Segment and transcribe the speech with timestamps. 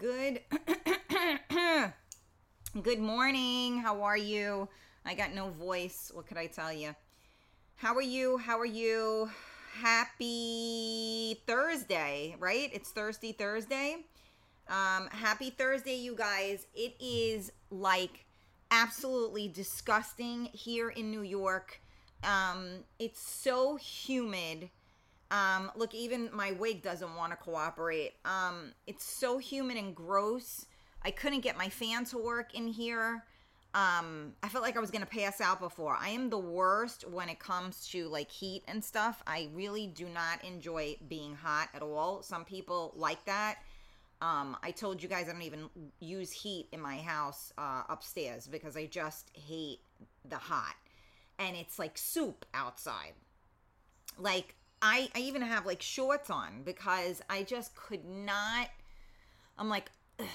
[0.00, 0.40] Good.
[2.82, 3.80] Good morning.
[3.80, 4.66] How are you?
[5.04, 6.10] I got no voice.
[6.14, 6.94] What could I tell you?
[7.76, 8.38] How are you?
[8.38, 9.30] How are you?
[9.74, 12.70] Happy Thursday, right?
[12.72, 13.98] It's Thursday, Thursday.
[14.68, 16.66] Um, happy Thursday, you guys.
[16.74, 18.24] It is like
[18.70, 21.78] absolutely disgusting here in New York.
[22.24, 24.70] Um, it's so humid.
[25.30, 28.14] Um, look, even my wig doesn't want to cooperate.
[28.24, 30.66] Um, it's so humid and gross.
[31.02, 33.24] I couldn't get my fan to work in here.
[33.72, 35.96] Um, I felt like I was gonna pass out before.
[35.98, 39.22] I am the worst when it comes to like heat and stuff.
[39.26, 42.22] I really do not enjoy being hot at all.
[42.22, 43.58] Some people like that.
[44.22, 45.70] Um, I told you guys I don't even
[46.00, 49.80] use heat in my house uh, upstairs because I just hate
[50.28, 50.74] the hot.
[51.38, 53.12] And it's like soup outside.
[54.18, 58.70] Like I, I even have like shorts on because I just could not.
[59.58, 60.26] I'm like, ugh.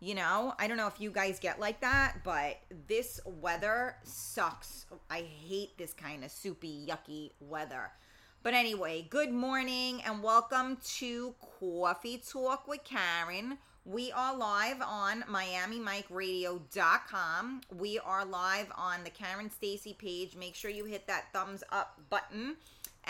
[0.00, 2.56] you know, I don't know if you guys get like that, but
[2.88, 4.86] this weather sucks.
[5.08, 7.92] I hate this kind of soupy, yucky weather.
[8.42, 13.58] But anyway, good morning and welcome to Coffee Talk with Karen.
[13.84, 17.60] We are live on MiamiMikeRadio.com.
[17.76, 20.34] We are live on the Karen Stacy page.
[20.36, 22.56] Make sure you hit that thumbs up button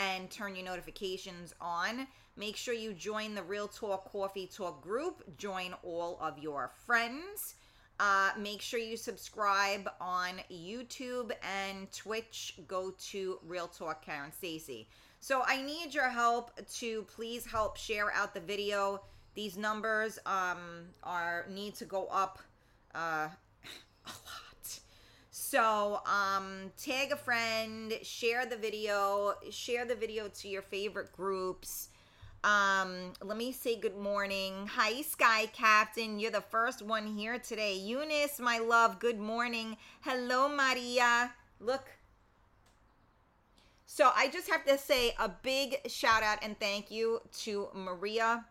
[0.01, 2.07] and turn your notifications on.
[2.37, 5.37] Make sure you join the Real Talk Coffee Talk group.
[5.37, 7.55] Join all of your friends.
[7.99, 12.59] Uh, make sure you subscribe on YouTube and Twitch.
[12.67, 14.89] Go to Real Talk Karen Stacy.
[15.21, 19.03] So I need your help to please help share out the video.
[19.35, 22.39] These numbers um, are need to go up
[22.95, 23.29] uh,
[24.07, 24.50] a lot.
[25.51, 31.89] So um, tag a friend, share the video, share the video to your favorite groups.
[32.45, 34.69] Um, let me say good morning.
[34.69, 36.21] Hi, Sky Captain.
[36.21, 37.75] You're the first one here today.
[37.75, 39.77] Eunice, my love, good morning.
[40.03, 41.33] Hello, Maria.
[41.59, 41.89] Look,
[43.87, 48.45] so I just have to say a big shout out and thank you to Maria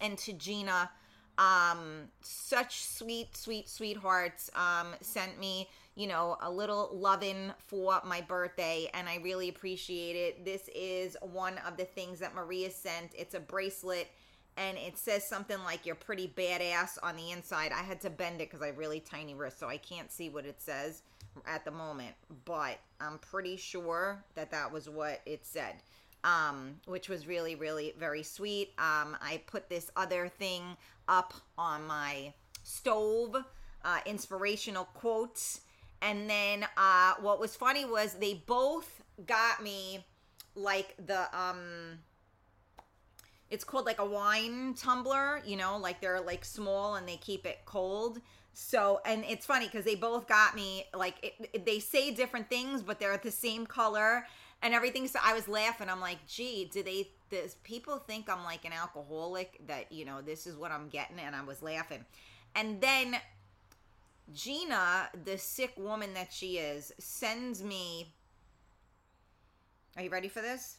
[0.00, 0.88] and to Gina.
[1.36, 4.52] Um, such sweet, sweet, sweethearts.
[4.54, 10.16] Um, sent me, you know, a little loving for my birthday, and I really appreciate
[10.16, 10.44] it.
[10.44, 13.12] This is one of the things that Maria sent.
[13.14, 14.08] It's a bracelet
[14.56, 17.72] and it says something like you're pretty badass on the inside.
[17.72, 20.28] I had to bend it because I have really tiny wrists, so I can't see
[20.28, 21.02] what it says
[21.46, 25.76] at the moment, but I'm pretty sure that that was what it said.
[26.24, 28.68] Um, which was really, really very sweet.
[28.78, 30.62] Um, I put this other thing
[31.08, 33.34] up on my stove,
[33.84, 35.62] uh, inspirational quotes.
[36.02, 40.04] And then uh, what was funny was they both got me
[40.54, 41.98] like the um
[43.48, 47.44] it's called like a wine tumbler, you know, like they're like small and they keep
[47.46, 48.18] it cold.
[48.54, 52.48] So, and it's funny because they both got me like it, it, they say different
[52.48, 54.26] things, but they're the same color
[54.62, 55.06] and everything.
[55.06, 55.88] So I was laughing.
[55.90, 57.10] I'm like, gee, do they?
[57.30, 59.60] Does people think I'm like an alcoholic?
[59.66, 62.04] That you know, this is what I'm getting, and I was laughing.
[62.54, 63.16] And then
[64.32, 68.12] Gina, the sick woman that she is, sends me.
[69.96, 70.78] Are you ready for this?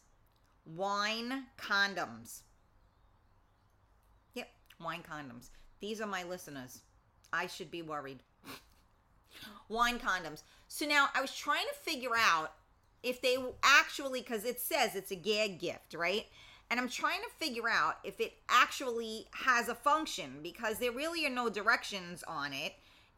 [0.65, 2.41] Wine condoms.
[4.33, 5.49] Yep, wine condoms.
[5.79, 6.81] These are my listeners.
[7.31, 8.23] I should be worried.
[9.67, 10.43] Wine condoms.
[10.67, 12.53] So now I was trying to figure out
[13.01, 16.25] if they actually, because it says it's a gag gift, right?
[16.69, 21.25] And I'm trying to figure out if it actually has a function because there really
[21.25, 22.73] are no directions on it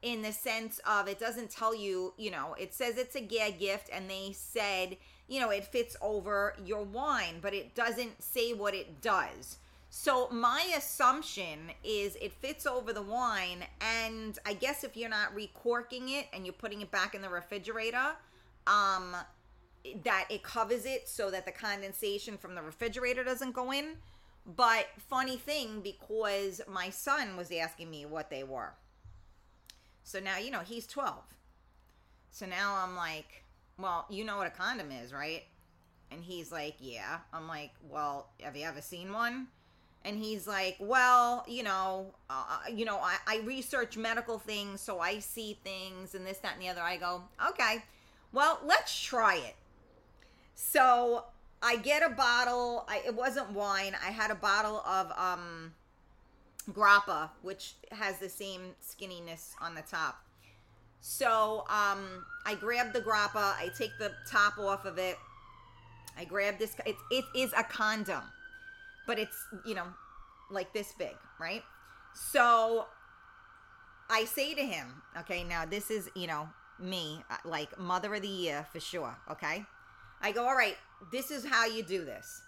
[0.06, 3.58] in the sense of it doesn't tell you, you know, it says it's a gag
[3.58, 4.98] gift and they said,
[5.28, 9.58] you know, it fits over your wine, but it doesn't say what it does.
[9.90, 15.34] So my assumption is it fits over the wine, and I guess if you're not
[15.34, 18.12] recorking it and you're putting it back in the refrigerator,
[18.68, 19.16] um,
[20.04, 23.96] that it covers it so that the condensation from the refrigerator doesn't go in.
[24.56, 28.74] But funny thing, because my son was asking me what they were.
[30.06, 31.16] So now you know he's 12.
[32.32, 33.44] So now I'm like,
[33.78, 35.44] well, you know what a condom is, right?
[36.12, 37.18] And he's like, yeah.
[37.34, 39.48] I'm like, well, have you ever seen one?
[40.06, 45.00] and he's like well you know uh, you know I, I research medical things so
[45.00, 47.84] i see things and this that and the other i go okay
[48.32, 49.56] well let's try it
[50.54, 51.26] so
[51.62, 55.74] i get a bottle I, it wasn't wine i had a bottle of um
[56.72, 60.24] grappa which has the same skinniness on the top
[61.02, 65.18] so um i grab the grappa i take the top off of it
[66.18, 68.24] i grab this it, it is a condom
[69.08, 69.88] but it's you know
[70.52, 71.64] like this big right
[72.16, 72.88] So
[74.10, 78.22] I say to him, okay, now this is, you know, me, uh, like mother of
[78.22, 79.66] the year for sure, okay?
[80.22, 80.78] I go, all right,
[81.12, 82.42] this is how you do this.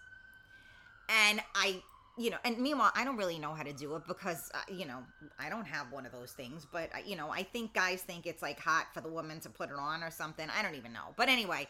[1.09, 1.81] And I,
[2.17, 4.85] you know, and meanwhile, I don't really know how to do it because, uh, you
[4.85, 5.03] know,
[5.39, 6.65] I don't have one of those things.
[6.69, 9.49] But, uh, you know, I think guys think it's like hot for the woman to
[9.49, 10.47] put it on or something.
[10.49, 11.13] I don't even know.
[11.15, 11.67] But anyway,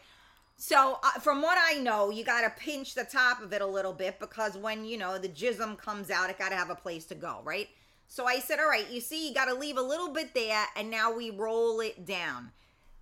[0.56, 3.66] so uh, from what I know, you got to pinch the top of it a
[3.66, 6.74] little bit because when, you know, the jism comes out, it got to have a
[6.74, 7.68] place to go, right?
[8.08, 10.64] So I said, all right, you see, you got to leave a little bit there
[10.76, 12.52] and now we roll it down.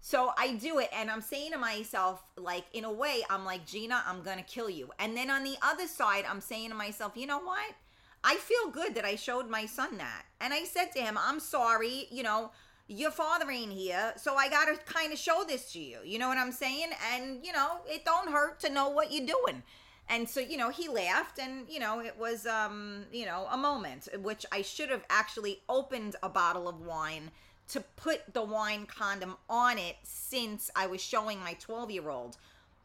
[0.06, 3.66] So I do it and I'm saying to myself, like, in a way, I'm like,
[3.66, 4.92] Gina, I'm going to kill you.
[5.00, 7.74] And then on the other side, I'm saying to myself, you know what?
[8.22, 10.22] I feel good that I showed my son that.
[10.40, 12.52] And I said to him, I'm sorry, you know,
[12.86, 15.98] your father ain't here, so I got to kind of show this to you.
[16.04, 16.90] You know what I'm saying?
[17.12, 19.64] And, you know, it don't hurt to know what you're doing.
[20.08, 23.56] And so, you know, he laughed and, you know, it was, um, you know, a
[23.56, 27.32] moment, which I should have actually opened a bottle of wine
[27.68, 32.36] to put the wine condom on it since I was showing my 12 year old.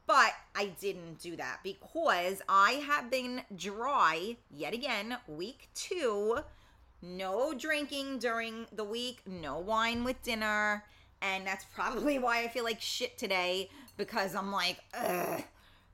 [0.08, 6.40] But I didn't do that because I have been dry yet again, week two.
[7.02, 10.84] No drinking during the week, no wine with dinner.
[11.22, 15.44] And that's probably why I feel like shit today because I'm like, ugh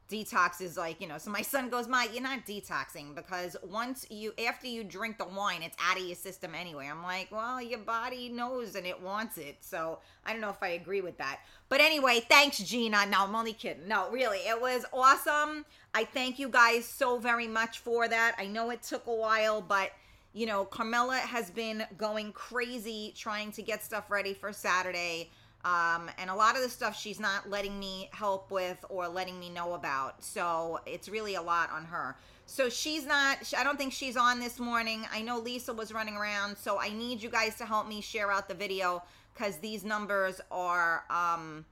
[0.10, 4.06] detox is like you know so my son goes my you're not detoxing because once
[4.10, 6.88] you after you drink the wine it's out of your system anyway.
[6.90, 9.58] I'm like well your body knows and it wants it.
[9.62, 11.40] So i don't know if i agree with that.
[11.70, 13.06] But anyway thanks gina.
[13.06, 13.88] No i'm only kidding.
[13.88, 15.66] No really it was awesome.
[15.94, 18.36] I thank you guys so very much for that.
[18.38, 19.92] I know it took a while but
[20.34, 25.32] you know carmela has been going crazy trying to get stuff ready for saturday
[25.68, 29.38] um, and a lot of the stuff she's not letting me help with or letting
[29.38, 30.24] me know about.
[30.24, 32.16] So it's really a lot on her.
[32.46, 35.06] So she's not, I don't think she's on this morning.
[35.12, 36.58] I know Lisa was running around.
[36.58, 40.40] So I need you guys to help me share out the video because these numbers
[40.52, 41.66] are um,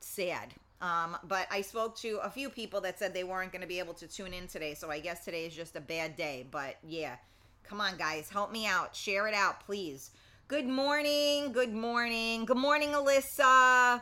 [0.00, 0.52] sad.
[0.80, 3.78] Um, but I spoke to a few people that said they weren't going to be
[3.78, 4.74] able to tune in today.
[4.74, 6.44] So I guess today is just a bad day.
[6.50, 7.16] But yeah,
[7.62, 8.96] come on, guys, help me out.
[8.96, 10.10] Share it out, please.
[10.48, 11.52] Good morning.
[11.52, 12.46] Good morning.
[12.46, 14.00] Good morning, Alyssa.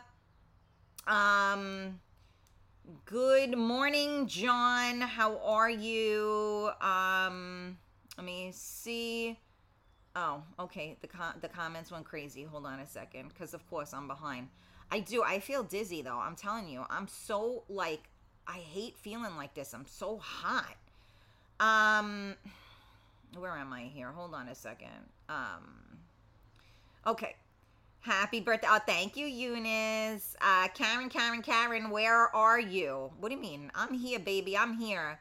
[1.04, 1.98] Um,
[3.04, 5.00] good morning, John.
[5.00, 6.70] How are you?
[6.80, 7.78] Um,
[8.16, 9.36] let me see.
[10.14, 10.96] Oh, okay.
[11.00, 12.44] The com- the comments went crazy.
[12.44, 14.46] Hold on a second, because of course I'm behind.
[14.92, 15.24] I do.
[15.24, 16.20] I feel dizzy though.
[16.20, 16.84] I'm telling you.
[16.88, 18.04] I'm so like
[18.46, 19.74] I hate feeling like this.
[19.74, 20.76] I'm so hot.
[21.58, 22.36] Um,
[23.36, 24.12] where am I here?
[24.12, 25.10] Hold on a second.
[25.28, 25.96] Um.
[27.06, 27.36] Okay.
[28.00, 28.66] Happy birthday.
[28.68, 30.36] Oh, thank you, Eunice.
[30.40, 33.10] Uh, Karen, Karen, Karen, where are you?
[33.20, 33.70] What do you mean?
[33.76, 34.58] I'm here, baby.
[34.58, 35.20] I'm here.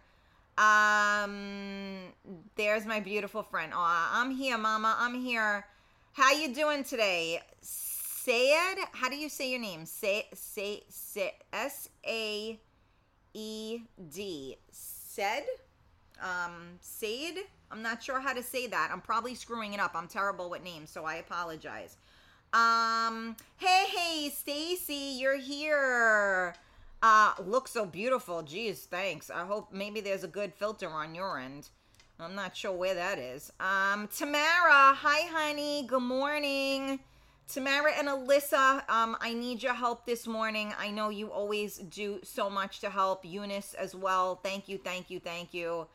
[0.57, 2.13] Um,
[2.55, 3.71] there's my beautiful friend.
[3.75, 4.95] Oh, I'm here, mama.
[4.97, 5.65] I'm here.
[6.13, 7.41] How you doing today?
[7.61, 8.79] Sayed?
[8.91, 9.85] How do you say your name?
[9.85, 12.59] Say, say, say, S A
[13.33, 13.79] E
[14.11, 14.57] D.
[14.71, 15.43] Said?
[16.21, 17.35] Um, Said?
[17.71, 18.89] I'm not sure how to say that.
[18.91, 19.91] I'm probably screwing it up.
[19.95, 21.97] I'm terrible with names, so I apologize.
[22.53, 26.55] Um, hey, hey, Stacy, you're here.
[27.01, 28.43] Uh, look so beautiful.
[28.43, 29.29] Geez, thanks.
[29.29, 31.69] I hope maybe there's a good filter on your end.
[32.19, 33.51] I'm not sure where that is.
[33.59, 35.85] Um, Tamara, hi, honey.
[35.85, 36.99] Good morning.
[37.47, 40.73] Tamara and Alyssa, um, I need your help this morning.
[40.79, 43.23] I know you always do so much to help.
[43.23, 44.39] Eunice as well.
[44.41, 45.87] Thank you, thank you, thank you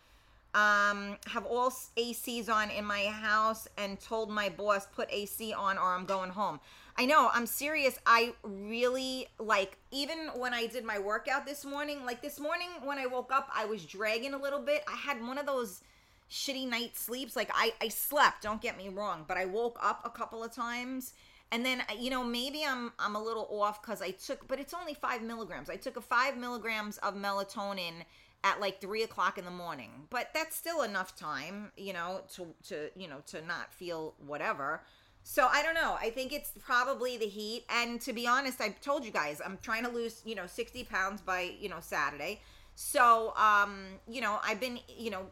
[0.54, 5.78] um, have all ACs on in my house and told my boss put AC on
[5.78, 6.60] or I'm going home.
[6.96, 7.98] I know, I'm serious.
[8.04, 12.98] I really like even when I did my workout this morning, like this morning when
[12.98, 14.82] I woke up, I was dragging a little bit.
[14.88, 15.82] I had one of those
[16.30, 17.36] shitty night sleeps.
[17.36, 20.52] Like I I slept, don't get me wrong, but I woke up a couple of
[20.52, 21.14] times
[21.52, 24.74] and then you know maybe i'm i'm a little off because i took but it's
[24.74, 28.04] only five milligrams i took a five milligrams of melatonin
[28.42, 29.90] at like three o'clock in the morning.
[30.10, 34.82] But that's still enough time, you know, to to you know to not feel whatever.
[35.22, 35.96] So I don't know.
[36.00, 37.64] I think it's probably the heat.
[37.68, 40.84] And to be honest, I told you guys I'm trying to lose you know 60
[40.84, 42.40] pounds by you know Saturday.
[42.74, 45.26] So um you know I've been you know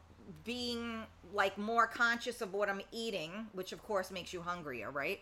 [0.44, 5.20] being like more conscious of what I'm eating, which of course makes you hungrier, right?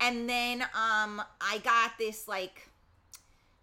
[0.00, 2.68] And then um I got this like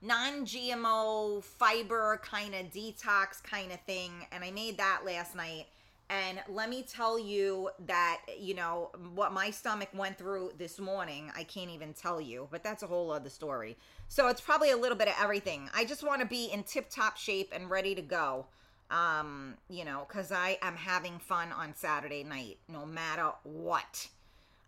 [0.03, 5.65] non-GMO fiber kind of detox kind of thing and I made that last night
[6.10, 11.31] and let me tell you that you know what my stomach went through this morning
[11.36, 13.77] I can't even tell you but that's a whole other story
[14.10, 16.89] so it's probably a little bit of everything I just want to be in tip
[16.89, 18.48] top shape and ready to go
[18.91, 24.07] Um, you know, because I am having fun on Saturday night, no matter what.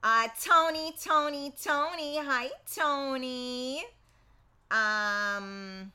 [0.04, 2.18] Uh, Tony, Tony, Tony.
[2.18, 3.84] Hi, Tony.
[4.72, 5.92] Um,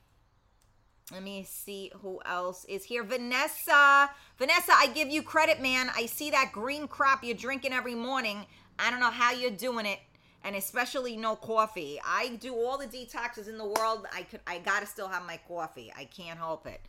[1.13, 3.03] let me see who else is here.
[3.03, 4.11] Vanessa.
[4.39, 5.91] Vanessa, I give you credit, man.
[5.95, 8.47] I see that green crap you're drinking every morning.
[8.79, 9.99] I don't know how you're doing it,
[10.45, 12.01] and especially no coffee.
[12.05, 14.07] I do all the detoxes in the world.
[14.15, 15.93] I could, I gotta still have my coffee.
[15.97, 16.81] I can't help it.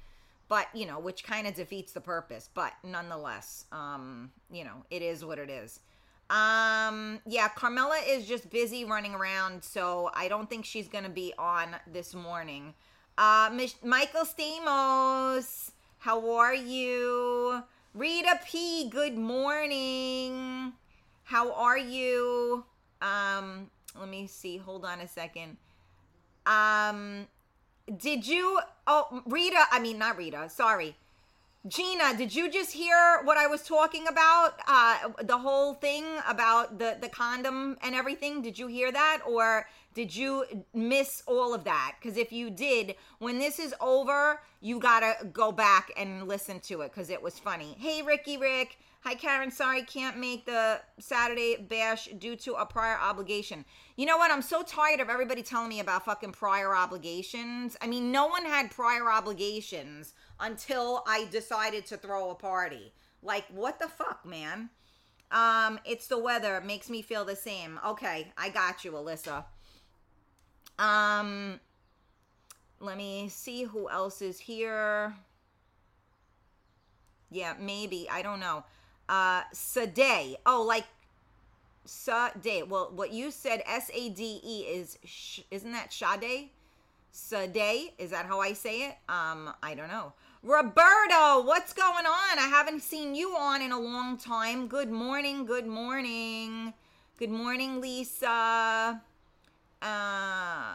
[0.48, 2.50] But you know, which kind of defeats the purpose.
[2.54, 5.80] But nonetheless, um, you know, it is what it is.
[6.32, 11.34] Um, yeah, Carmela is just busy running around, so I don't think she's gonna be
[11.38, 12.74] on this morning.
[13.18, 17.62] Uh, Mich- Michael Stamos, how are you?
[17.94, 20.72] Rita P, good morning.
[21.26, 22.64] How are you?
[23.02, 23.70] Um,
[24.00, 24.56] let me see.
[24.56, 25.58] Hold on a second.
[26.46, 27.28] Um,
[27.98, 28.62] did you?
[28.88, 29.66] Oh, Rita.
[29.70, 30.50] I mean, not Rita.
[30.50, 30.96] Sorry.
[31.68, 34.60] Gina, did you just hear what I was talking about?
[34.68, 38.42] Uh, the whole thing about the the condom and everything.
[38.42, 41.98] Did you hear that, or did you miss all of that?
[42.02, 46.82] Because if you did, when this is over, you gotta go back and listen to
[46.82, 47.76] it because it was funny.
[47.78, 48.80] Hey, Ricky, Rick.
[49.04, 49.50] Hi, Karen.
[49.50, 53.66] Sorry, can't make the Saturday bash due to a prior obligation.
[53.98, 54.32] You know what?
[54.32, 57.76] I'm so tired of everybody telling me about fucking prior obligations.
[57.82, 62.92] I mean, no one had prior obligations until I decided to throw a party.
[63.24, 64.70] Like, what the fuck, man?
[65.32, 66.58] Um, it's the weather.
[66.58, 67.80] It makes me feel the same.
[67.88, 69.46] Okay, I got you, Alyssa.
[70.78, 71.60] Um,
[72.80, 75.16] let me see who else is here.
[77.30, 78.10] Yeah, maybe.
[78.12, 78.66] I don't know.
[79.08, 80.38] Uh, Sade.
[80.46, 80.86] Oh, like
[81.86, 82.70] Sade.
[82.70, 86.50] Well, what you said, S A D E, is sh- isn't that Sade?
[87.12, 87.94] Sade.
[87.98, 88.98] Is that how I say it?
[89.08, 90.14] Um, I don't know.
[90.44, 92.40] Roberto, what's going on?
[92.40, 94.68] I haven't seen you on in a long time.
[94.68, 95.46] Good morning.
[95.46, 96.74] Good morning.
[97.20, 99.00] Good morning, Lisa.
[99.84, 100.74] Uh,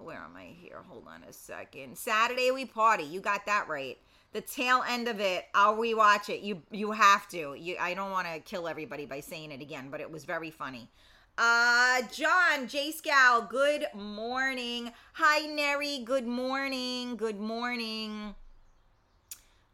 [0.00, 0.84] where am I here?
[0.86, 1.98] Hold on a second.
[1.98, 3.02] Saturday we party.
[3.02, 3.98] You got that right.
[4.34, 6.42] The tail end of it, I'll rewatch it.
[6.42, 7.56] You you have to.
[7.58, 10.52] You I don't want to kill everybody by saying it again, but it was very
[10.52, 10.88] funny.
[11.36, 14.92] Uh, John, J Scow, good morning.
[15.14, 17.16] Hi, Neri, good morning.
[17.16, 18.36] Good morning.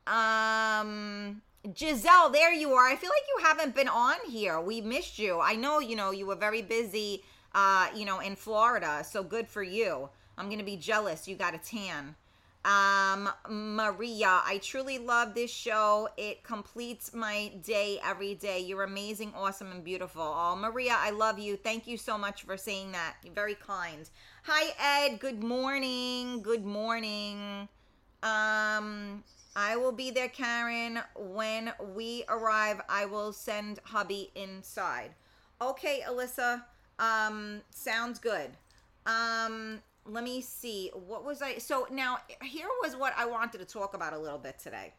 [0.06, 1.42] Um,
[1.76, 2.87] Giselle, there you are.
[2.87, 4.61] I feel like you haven't been on here.
[4.61, 5.40] We missed you.
[5.40, 7.23] I know, you know, you were very busy,
[7.54, 9.04] uh, you know, in Florida.
[9.08, 10.11] So good for you.
[10.37, 11.26] I'm going to be jealous.
[11.26, 12.16] You got a tan.
[12.64, 16.08] Um, Maria, I truly love this show.
[16.16, 18.61] It completes my day every day.
[18.61, 20.23] You're amazing, awesome, and beautiful.
[20.23, 21.56] Oh, Maria, I love you.
[21.56, 23.16] Thank you so much for saying that.
[23.23, 24.08] You're very kind.
[24.44, 25.20] Hi, Ed.
[25.20, 26.40] Good morning.
[26.40, 27.68] Good morning.
[28.23, 29.23] Um,
[29.56, 31.00] I will be there, Karen.
[31.16, 35.11] When we arrive, I will send hubby inside.
[35.62, 36.64] Okay, Alyssa.
[36.99, 38.50] Um, sounds good.
[39.06, 43.64] Um, let me see what was i so now here was what i wanted to
[43.64, 44.92] talk about a little bit today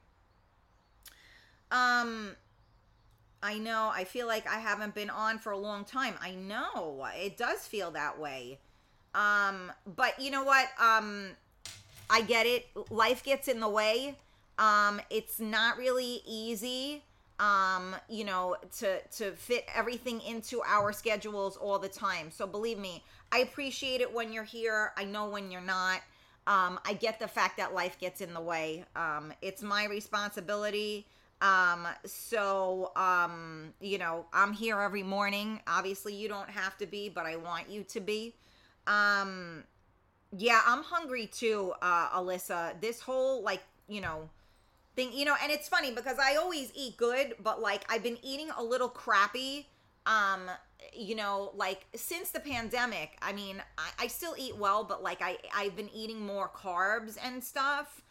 [1.72, 2.36] um
[3.44, 7.06] i know i feel like i haven't been on for a long time i know
[7.16, 8.58] it does feel that way
[9.14, 11.28] um but you know what um
[12.10, 14.18] i get it life gets in the way
[14.58, 17.04] um it's not really easy
[17.40, 22.32] um you know to to fit everything into our schedules all the time.
[22.32, 24.94] So believe me i appreciate it when you're here.
[24.98, 26.02] I know when you're not.
[26.48, 28.86] Um i get the fact that life gets in the way.
[28.96, 31.06] Um it's my responsibility.
[31.42, 35.60] Um so um you know i'm here every morning.
[35.68, 38.34] Obviously you don't have to be but i want you to be.
[38.88, 39.64] Um
[40.38, 42.80] yeah i'm hungry too uh alyssa.
[42.80, 44.30] This whole like you know
[44.96, 48.18] thing, you know, and it's funny because I always eat good, but like I've been
[48.24, 49.68] eating a little crappy.
[50.06, 50.52] Um,
[50.94, 55.22] you know, like since the pandemic, I mean, I, I still eat well, but like
[55.22, 58.02] I I've been eating more carbs and stuff.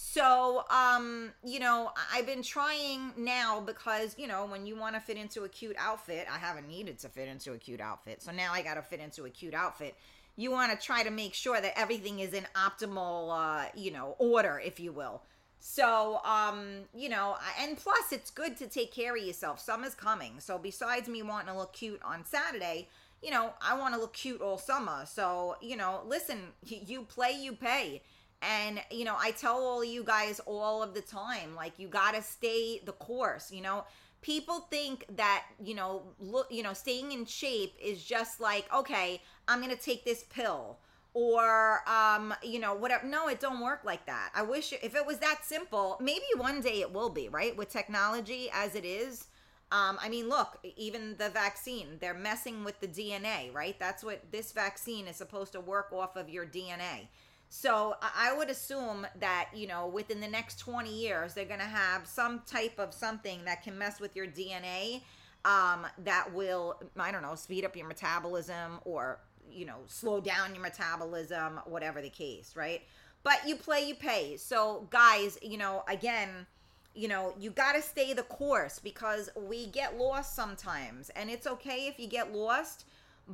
[0.00, 5.00] So, um, you know, I've been trying now because, you know, when you want to
[5.00, 8.22] fit into a cute outfit, I haven't needed to fit into a cute outfit.
[8.22, 9.96] So now I got to fit into a cute outfit.
[10.36, 14.14] You want to try to make sure that everything is in optimal, uh, you know,
[14.20, 15.22] order, if you will.
[15.60, 19.60] So, um, you know, and plus it's good to take care of yourself.
[19.60, 20.34] Summer's coming.
[20.38, 22.88] So besides me wanting to look cute on Saturday,
[23.22, 25.04] you know, I want to look cute all summer.
[25.06, 28.02] So, you know, listen, you play, you pay.
[28.40, 32.14] And, you know, I tell all you guys all of the time, like, you got
[32.14, 33.84] to stay the course, you know.
[34.20, 39.20] People think that, you know, look, you know, staying in shape is just like, okay,
[39.48, 40.78] I'm going to take this pill
[41.18, 44.30] or um you know whatever no it don't work like that.
[44.34, 47.56] I wish if it was that simple maybe one day it will be right?
[47.56, 49.26] With technology as it is
[49.70, 53.76] um i mean look even the vaccine they're messing with the dna right?
[53.78, 57.08] That's what this vaccine is supposed to work off of your dna
[57.50, 61.66] so I would assume that, you know, within the next 20 years, they're going to
[61.66, 65.00] have some type of something that can mess with your DNA
[65.46, 69.20] um, that will, I don't know, speed up your metabolism or,
[69.52, 72.82] you know, slow down your metabolism, whatever the case, right?
[73.22, 74.36] But you play, you pay.
[74.36, 76.46] So, guys, you know, again,
[76.94, 81.10] you know, you got to stay the course because we get lost sometimes.
[81.10, 82.84] And it's okay if you get lost,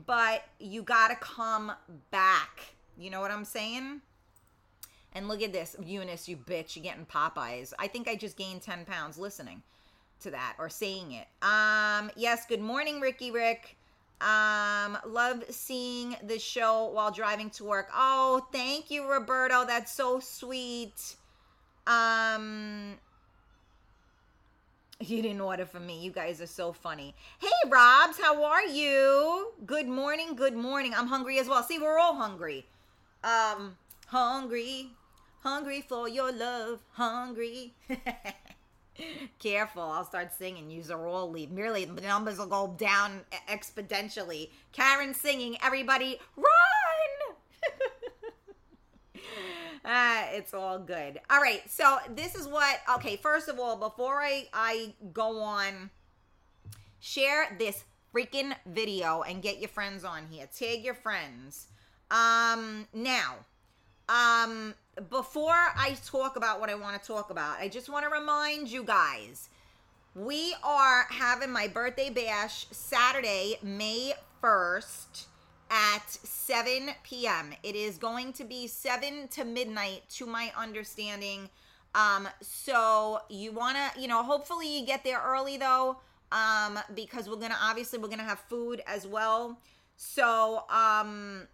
[0.07, 1.73] but you got to come
[2.11, 4.01] back you know what I'm saying?
[5.13, 7.73] And look at this, Eunice, you bitch, you getting Popeyes.
[7.79, 9.63] I think I just gained 10 pounds listening
[10.21, 11.27] to that or saying it.
[11.43, 13.77] Um, yes, good morning, Ricky Rick.
[14.25, 17.91] Um, love seeing the show while driving to work.
[17.95, 19.67] Oh, thank you, Roberto.
[19.67, 21.17] That's so sweet.
[21.87, 22.95] Um,
[24.99, 26.01] you didn't order for me.
[26.01, 27.15] You guys are so funny.
[27.39, 29.53] Hey, Robs, how are you?
[29.67, 30.35] Good morning.
[30.35, 30.95] Good morning.
[30.97, 31.63] I'm hungry as well.
[31.63, 32.67] See, we're all hungry.
[33.23, 34.89] Um, hungry,
[35.43, 37.75] hungry for your love, hungry.
[39.39, 40.71] Careful, I'll start singing.
[40.71, 41.53] Use a roll lead.
[41.53, 44.51] Merely the numbers will go down exponentially.
[44.73, 47.37] Karen singing, everybody run!
[49.85, 51.21] ah, it's all good.
[51.29, 52.81] All right, so this is what.
[52.97, 55.91] Okay, first of all, before I I go on,
[57.01, 60.49] share this freaking video and get your friends on here.
[60.57, 61.67] Tag your friends.
[62.11, 63.37] Um, now,
[64.09, 64.75] um,
[65.11, 68.69] before I talk about what I want to talk about, I just want to remind
[68.69, 69.49] you guys
[70.15, 74.13] we are having my birthday bash Saturday, May
[74.43, 75.27] 1st
[75.71, 77.53] at 7 p.m.
[77.63, 81.49] It is going to be 7 to midnight, to my understanding.
[81.95, 85.99] Um, so you want to, you know, hopefully you get there early though,
[86.31, 89.59] um, because we're going to obviously we're going to have food as well.
[89.97, 91.49] So, um,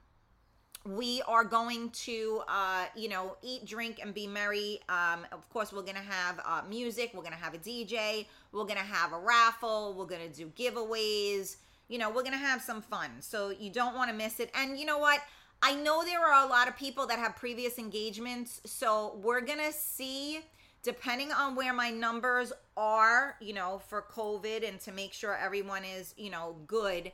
[0.85, 4.81] we are going to uh, you know eat drink and be merry.
[4.89, 8.81] Um, of course we're gonna have uh, music we're gonna have a dj we're gonna
[8.81, 11.57] have a raffle we're gonna do giveaways.
[11.89, 13.11] You know we're gonna have some fun.
[13.21, 14.51] So you don't want to miss it.
[14.55, 15.21] And you know what?
[15.63, 19.73] I know there are a lot of people that have previous engagements so we're gonna
[19.73, 20.41] see
[20.83, 25.85] depending on where my numbers are you know for covid and to make sure everyone
[25.85, 27.13] is you know good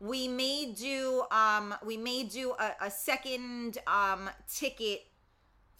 [0.00, 5.06] we may do um we may do a, a second um ticket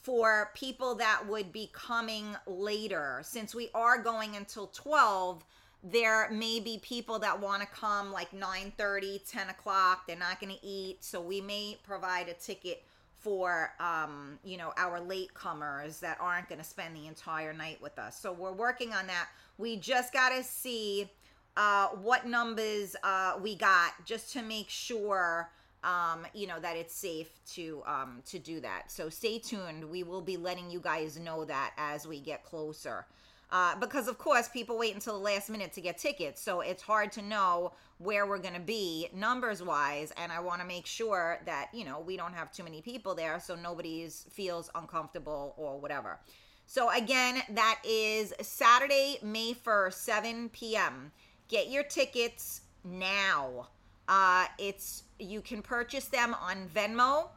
[0.02, 3.20] for people that would be coming later.
[3.24, 5.44] Since we are going until 12
[5.82, 10.40] there may be people that want to come like 9 30 10 o'clock they're not
[10.40, 11.04] going to eat.
[11.04, 12.84] So we may provide a ticket
[13.18, 17.82] for um, you know our late comers that aren't going to spend the entire night
[17.82, 18.18] with us.
[18.18, 19.28] So we're working on that.
[19.58, 21.10] We just got to see
[21.56, 25.50] uh, what numbers uh, we got just to make sure
[25.84, 28.90] um, you know that it's safe to um, to do that.
[28.90, 29.84] So stay tuned.
[29.84, 33.06] We will be letting you guys know that as we get closer.
[33.50, 36.82] Uh, because of course people wait until the last minute to get tickets so it's
[36.82, 40.84] hard to know where we're going to be numbers wise and i want to make
[40.84, 45.54] sure that you know we don't have too many people there so nobody feels uncomfortable
[45.56, 46.18] or whatever
[46.66, 51.12] so again that is saturday may 1st 7 p.m
[51.48, 53.68] Get your tickets now.
[54.08, 57.28] Uh, it's you can purchase them on Venmo,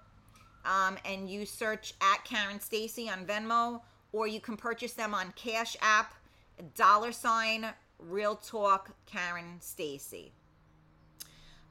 [0.66, 5.34] um, and you search at Karen Stacy on Venmo, or you can purchase them on
[5.36, 6.14] Cash App,
[6.76, 7.68] dollar sign
[8.00, 10.32] Real Talk Karen Stacy.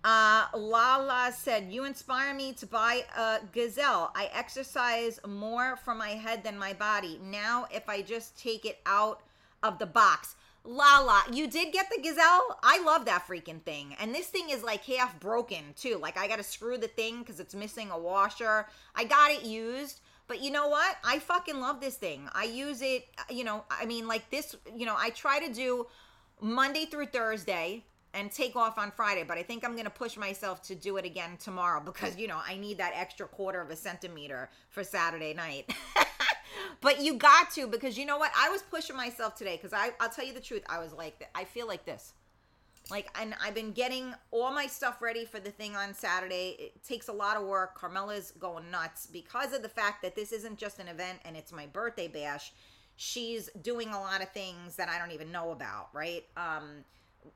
[0.04, 4.12] Uh, Lala said, You inspire me to buy a gazelle.
[4.14, 7.18] I exercise more for my head than my body.
[7.22, 9.22] Now, if I just take it out
[9.62, 12.58] of the box, Lala, you did get the Gazelle.
[12.62, 13.96] I love that freaking thing.
[14.00, 15.98] And this thing is like half broken too.
[16.00, 18.66] Like I got to screw the thing because it's missing a washer.
[18.94, 20.00] I got it used.
[20.28, 20.98] But you know what?
[21.02, 22.28] I fucking love this thing.
[22.34, 25.50] I use it, uh, you know, I mean, like this, you know, I try to
[25.52, 25.86] do
[26.40, 30.18] Monday through Thursday and take off on Friday, but I think I'm going to push
[30.18, 33.70] myself to do it again tomorrow because, you know, I need that extra quarter of
[33.70, 35.72] a centimeter for Saturday night.
[36.80, 38.32] but you got to because you know what?
[38.36, 40.62] I was pushing myself today because I I'll tell you the truth.
[40.68, 42.12] I was like I feel like this.
[42.90, 46.56] Like and I've been getting all my stuff ready for the thing on Saturday.
[46.58, 47.74] It takes a lot of work.
[47.74, 51.52] Carmela's going nuts because of the fact that this isn't just an event and it's
[51.52, 52.52] my birthday bash.
[52.96, 56.24] She's doing a lot of things that I don't even know about, right?
[56.36, 56.84] Um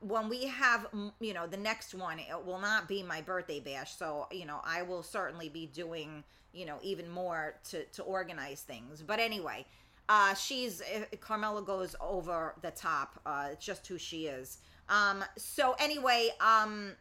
[0.00, 0.86] when we have
[1.20, 4.60] you know the next one it will not be my birthday bash so you know
[4.64, 9.64] i will certainly be doing you know even more to to organize things but anyway
[10.08, 15.24] uh she's uh, carmela goes over the top uh it's just who she is um
[15.36, 16.92] so anyway um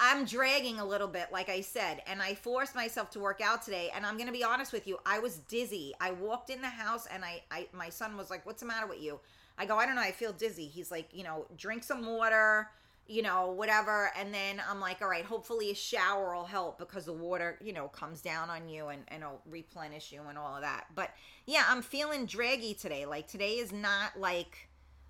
[0.00, 3.62] I'm dragging a little bit, like I said, and I forced myself to work out
[3.62, 3.90] today.
[3.92, 5.92] And I'm gonna be honest with you, I was dizzy.
[6.00, 8.86] I walked in the house, and I, I, my son was like, "What's the matter
[8.86, 9.18] with you?"
[9.58, 10.02] I go, "I don't know.
[10.02, 12.70] I feel dizzy." He's like, "You know, drink some water,
[13.06, 17.04] you know, whatever." And then I'm like, "All right, hopefully a shower will help because
[17.06, 20.54] the water, you know, comes down on you and and it'll replenish you and all
[20.54, 21.10] of that." But
[21.46, 23.06] yeah, I'm feeling draggy today.
[23.06, 24.68] Like today is not like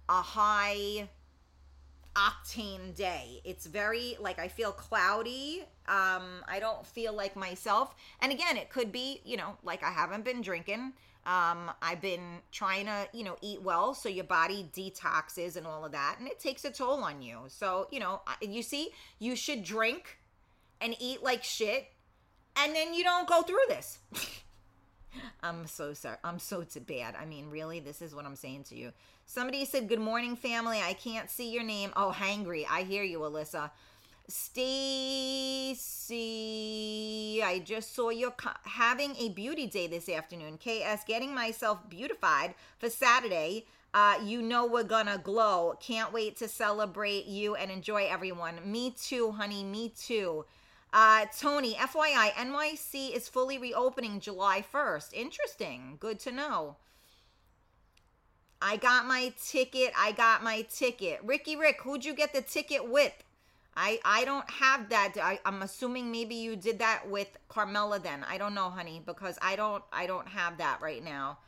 [0.09, 1.09] a high
[2.19, 3.41] octane day.
[3.45, 5.63] It's very like I feel cloudy.
[5.87, 7.95] Um, I don't feel like myself.
[8.21, 10.95] And again, it could be, you know, like I haven't been drinking.
[11.29, 15.85] Um, I've been trying to, you know, eat well so your body detoxes and all
[15.85, 17.41] of that, and it takes a toll on you.
[17.49, 18.89] So, you know, you see,
[19.19, 20.19] you should drink
[20.81, 21.89] and eat like shit,
[22.57, 23.99] and then you don't go through this.
[25.43, 26.17] I'm so sorry.
[26.25, 27.15] I'm so too bad.
[27.21, 28.93] I mean, really, this is what I'm saying to you.
[29.27, 30.81] Somebody said, Good morning, family.
[30.81, 31.93] I can't see your name.
[31.95, 32.65] Oh, hangry.
[32.71, 33.71] I hear you, Alyssa.
[34.31, 35.73] Stacy,
[37.43, 40.59] I just saw you having a beauty day this afternoon.
[40.59, 43.65] KS, getting myself beautified for Saturday.
[43.95, 45.73] Uh, you know we're gonna glow.
[45.81, 48.57] Can't wait to celebrate you and enjoy everyone.
[48.71, 49.65] Me too, honey.
[49.65, 50.45] Me too.
[50.93, 55.15] Uh, Tony, FYI, NYC is fully reopening July 1st.
[55.15, 55.97] Interesting.
[56.01, 56.77] Good to know.
[58.61, 59.93] I got my ticket.
[59.97, 61.21] I got my ticket.
[61.25, 63.25] Ricky Rick, who'd you get the ticket with?
[63.79, 65.15] I I don't have that.
[65.23, 68.25] I, I'm assuming maybe you did that with Carmela then.
[68.29, 71.39] I don't know, honey, because I don't I don't have that right now.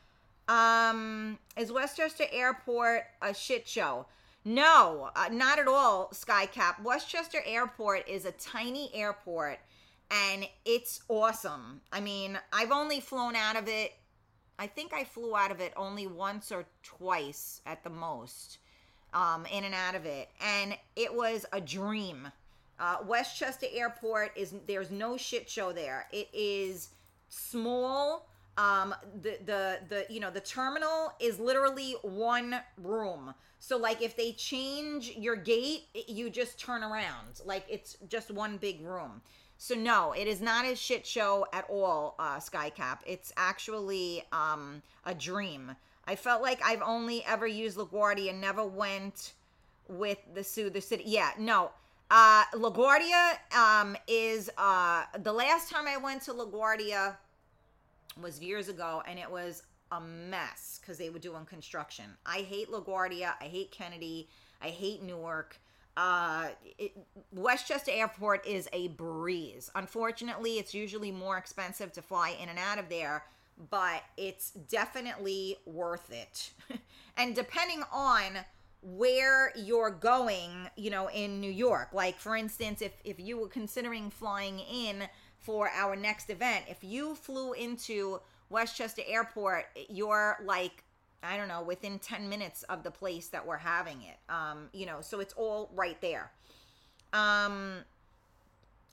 [0.49, 4.07] Um, is Westchester Airport a shit show?
[4.45, 6.83] No, uh, not at all, Skycap.
[6.83, 9.59] Westchester Airport is a tiny airport
[10.11, 11.83] and it's awesome.
[11.93, 13.93] I mean, I've only flown out of it
[14.61, 18.59] I think I flew out of it only once or twice at the most,
[19.15, 22.29] um, in and out of it, and it was a dream.
[22.79, 26.07] Uh, Westchester Airport is there's no shit show there.
[26.13, 26.91] It is
[27.29, 28.27] small.
[28.57, 33.35] Um, the the the you know the terminal is literally one room.
[33.59, 37.41] So like if they change your gate, you just turn around.
[37.45, 39.21] Like it's just one big room.
[39.59, 43.01] So no, it is not a shit show at all, uh, Skycap.
[43.07, 45.77] It's actually um, a dream.
[46.11, 49.35] I felt like I've only ever used LaGuardia, never went
[49.87, 51.05] with the Sue the City.
[51.07, 51.71] Yeah, no.
[52.11, 57.17] Uh, LaGuardia um, is uh, the last time I went to LaGuardia
[58.21, 62.07] was years ago, and it was a mess because they were doing construction.
[62.27, 63.35] I hate LaGuardia.
[63.41, 64.29] I hate Kennedy.
[64.61, 65.61] I hate Newark
[65.97, 66.93] uh, it,
[67.33, 69.71] Westchester Airport is a breeze.
[69.75, 73.25] Unfortunately, it's usually more expensive to fly in and out of there,
[73.71, 76.53] but it's definitely worth it.
[77.17, 78.39] and depending on
[78.83, 83.49] where you're going, you know, in New York, like for instance, if if you were
[83.49, 85.05] considering flying in
[85.39, 90.85] for our next event, if you flew into Westchester Airport, you're like
[91.23, 94.17] I don't know, within 10 minutes of the place that we're having it.
[94.33, 96.31] Um, you know, so it's all right there.
[97.13, 97.85] Um,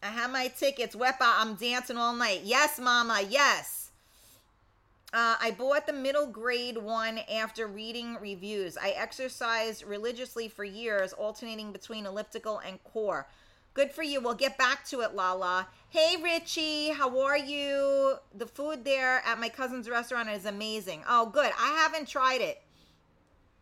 [0.03, 0.95] I have my tickets.
[0.95, 2.41] Wepa, I'm dancing all night.
[2.43, 3.86] Yes, mama, yes.
[5.13, 8.77] Uh, I bought the middle grade one after reading reviews.
[8.77, 13.27] I exercised religiously for years, alternating between elliptical and core.
[13.73, 14.19] Good for you.
[14.19, 15.67] We'll get back to it, Lala.
[15.89, 18.15] Hey, Richie, how are you?
[18.35, 21.03] The food there at my cousin's restaurant is amazing.
[21.07, 21.51] Oh, good.
[21.57, 22.61] I haven't tried it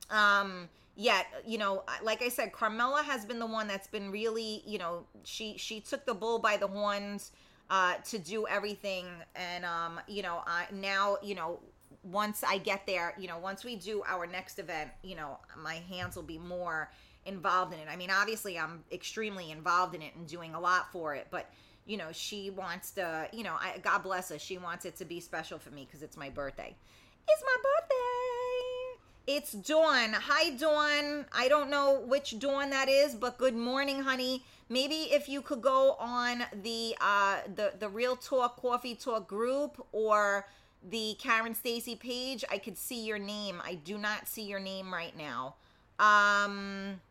[0.09, 1.27] um yet.
[1.45, 5.05] You know, like I said, Carmela has been the one that's been really, you know,
[5.23, 7.31] she she took the bull by the horns
[7.69, 11.59] uh to do everything and um you know, I now, you know,
[12.03, 15.75] once I get there, you know, once we do our next event, you know, my
[15.89, 16.91] hands will be more
[17.25, 17.87] involved in it.
[17.89, 21.49] I mean, obviously, I'm extremely involved in it and doing a lot for it, but
[21.87, 25.05] you know, she wants to, you know, I, God bless her, she wants it to
[25.05, 26.75] be special for me because it's my birthday.
[27.27, 27.95] It's my birthday.
[29.27, 30.13] It's Dawn.
[30.13, 31.25] Hi, Dawn.
[31.33, 34.43] I don't know which Dawn that is, but good morning, honey.
[34.67, 39.85] Maybe if you could go on the uh the the Real Talk Coffee Talk group
[39.91, 40.47] or
[40.87, 43.61] the Karen Stacy page, I could see your name.
[43.63, 45.55] I do not see your name right now.
[45.99, 47.01] Um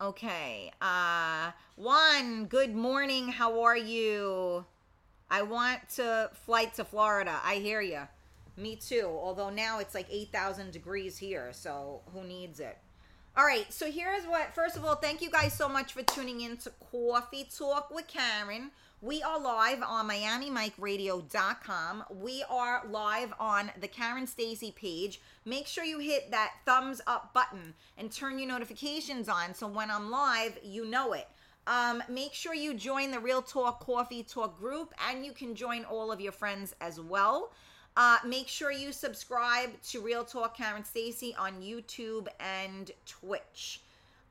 [0.00, 0.72] Okay.
[0.80, 3.28] Uh Juan, good morning.
[3.28, 4.64] How are you?
[5.30, 7.40] I want to flight to Florida.
[7.44, 8.08] I hear you.
[8.56, 9.04] Me too.
[9.06, 12.78] Although now it's like 8,000 degrees here, so who needs it?
[13.38, 14.54] All right, so here's what.
[14.54, 18.06] First of all, thank you guys so much for tuning in to Coffee Talk with
[18.06, 18.70] Karen.
[19.02, 22.04] We are live on MiamiMikeRadio.com.
[22.14, 25.20] We are live on the Karen Stacy page.
[25.44, 29.90] Make sure you hit that thumbs up button and turn your notifications on so when
[29.90, 31.28] I'm live, you know it.
[31.66, 35.84] Um, make sure you join the Real Talk Coffee Talk group and you can join
[35.84, 37.52] all of your friends as well.
[37.96, 43.80] Uh, make sure you subscribe to Real Talk Karen Stacy on YouTube and Twitch.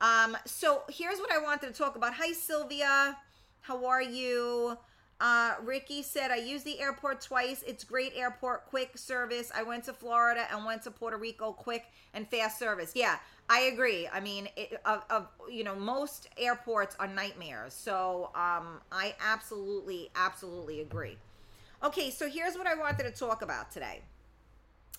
[0.02, 2.14] Um, so here's what I wanted to talk about.
[2.14, 3.18] Hi, Sylvia.
[3.62, 4.78] How are you?
[5.20, 7.64] Uh, Ricky said, I use the airport twice.
[7.66, 9.52] It's great airport, quick service.
[9.56, 12.92] I went to Florida and went to Puerto Rico, quick and fast service.
[12.94, 13.18] Yeah,
[13.50, 14.08] I agree.
[14.12, 17.74] I mean, it, of, of you know, most airports are nightmares.
[17.74, 21.18] So um, I absolutely, absolutely agree.
[21.86, 24.02] Okay, so here's what I wanted to talk about today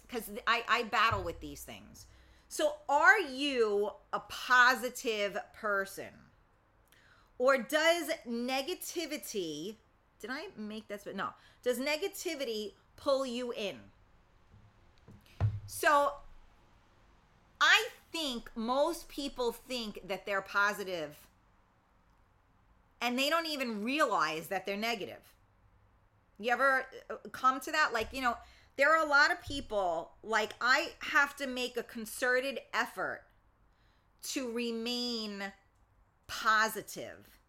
[0.07, 2.07] because I, I battle with these things.
[2.49, 6.11] So, are you a positive person?
[7.39, 9.75] Or does negativity,
[10.21, 11.05] did I make that?
[11.17, 11.31] No.
[11.65, 13.75] Does negativity pull you in?
[15.67, 16.13] So,
[17.61, 21.17] I think most people think that they're positive
[23.01, 25.36] and they don't even realize that they're negative.
[26.39, 27.93] You ever uh, come to that?
[27.93, 28.37] Like, you know,
[28.77, 33.23] there are a lot of people, like, I have to make a concerted effort
[34.33, 35.43] to remain
[36.27, 37.41] positive.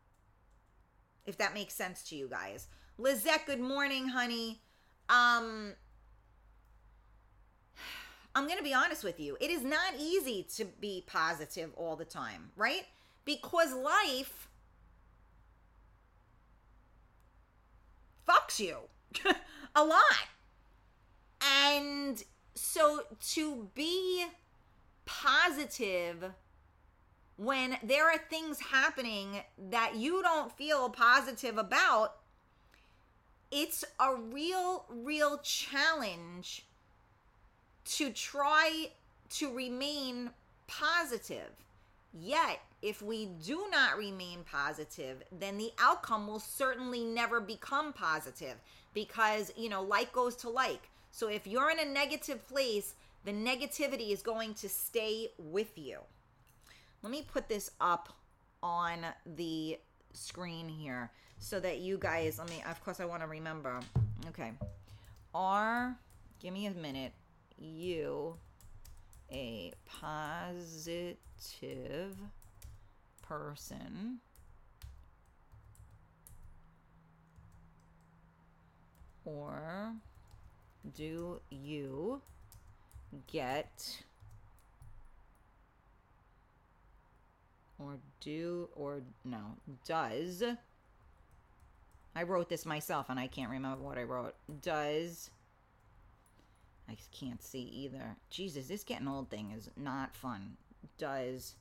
[1.26, 2.68] If that makes sense to you guys.
[2.98, 4.62] Lizette, good morning, honey.
[5.10, 5.74] Um,
[8.34, 9.38] I'm going to be honest with you.
[9.42, 12.86] It is not easy to be positive all the time, right?
[13.26, 14.47] Because life
[18.48, 18.78] fucks you
[19.76, 20.02] a lot.
[21.64, 22.24] And
[22.56, 23.02] so
[23.34, 24.26] to be
[25.06, 26.32] positive
[27.38, 32.16] when there are things happening that you don't feel positive about,
[33.52, 36.66] it's a real, real challenge
[37.86, 38.90] to try
[39.30, 40.32] to remain
[40.66, 41.52] positive.
[42.20, 48.56] Yet, if we do not remain positive, then the outcome will certainly never become positive
[48.94, 50.90] because, you know, like goes to like.
[51.12, 52.94] So if you're in a negative place,
[53.26, 56.00] the negativity is going to stay with you.
[57.02, 58.10] Let me put this up
[58.62, 59.80] on the
[60.14, 63.80] screen here so that you guys, let me, of course, I want to remember.
[64.30, 64.52] Okay.
[65.34, 65.98] Are,
[66.40, 67.14] give me a minute,
[67.58, 68.36] you
[69.32, 71.18] a positive
[73.28, 74.20] person.
[79.26, 79.94] Or
[80.96, 82.22] do you
[83.28, 84.04] get
[87.80, 89.40] or do or no
[89.86, 90.44] does
[92.16, 94.34] I wrote this myself and I can't remember what I wrote.
[94.62, 95.30] Does
[96.90, 98.16] I can't see either.
[98.30, 100.58] Jesus this getting old thing is not fun.
[100.98, 101.56] Does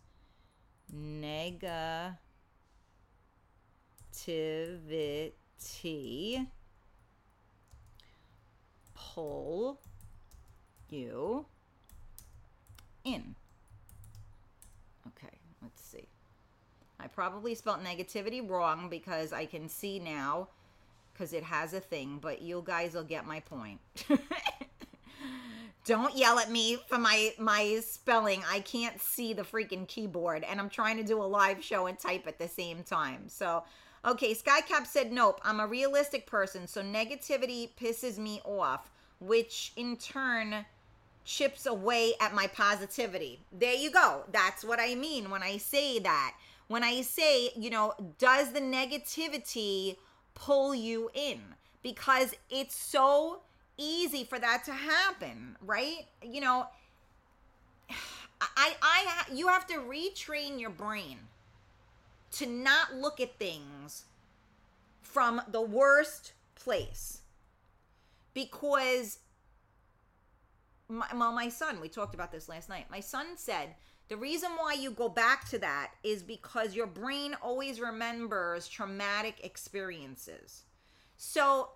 [0.94, 2.12] negativity
[8.94, 9.80] pull
[10.88, 11.46] you
[13.04, 13.34] in.
[15.06, 16.08] Okay, let's see.
[16.98, 20.48] I probably spelled negativity wrong because I can see now
[21.12, 23.80] because it has a thing, but you guys will get my point.
[25.86, 28.42] Don't yell at me for my my spelling.
[28.50, 31.96] I can't see the freaking keyboard and I'm trying to do a live show and
[31.96, 33.28] type at the same time.
[33.28, 33.62] So,
[34.04, 35.40] okay, Skycap said nope.
[35.44, 40.66] I'm a realistic person, so negativity pisses me off, which in turn
[41.24, 43.38] chips away at my positivity.
[43.52, 44.24] There you go.
[44.32, 46.34] That's what I mean when I say that.
[46.66, 49.98] When I say, you know, does the negativity
[50.34, 51.40] pull you in?
[51.82, 53.42] Because it's so
[53.78, 56.06] easy for that to happen, right?
[56.22, 56.66] You know,
[58.40, 61.18] I I you have to retrain your brain
[62.32, 64.04] to not look at things
[65.02, 67.20] from the worst place.
[68.34, 69.18] Because
[70.88, 72.86] my, well, my son, we talked about this last night.
[72.90, 73.74] My son said
[74.08, 79.40] the reason why you go back to that is because your brain always remembers traumatic
[79.42, 80.64] experiences.
[81.16, 81.70] So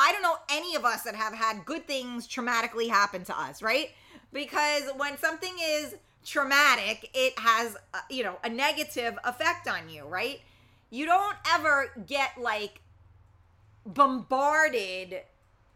[0.00, 3.60] I don't know any of us that have had good things traumatically happen to us,
[3.60, 3.90] right?
[4.32, 10.04] Because when something is traumatic, it has, uh, you know, a negative effect on you,
[10.04, 10.40] right?
[10.88, 12.80] You don't ever get like
[13.84, 15.22] bombarded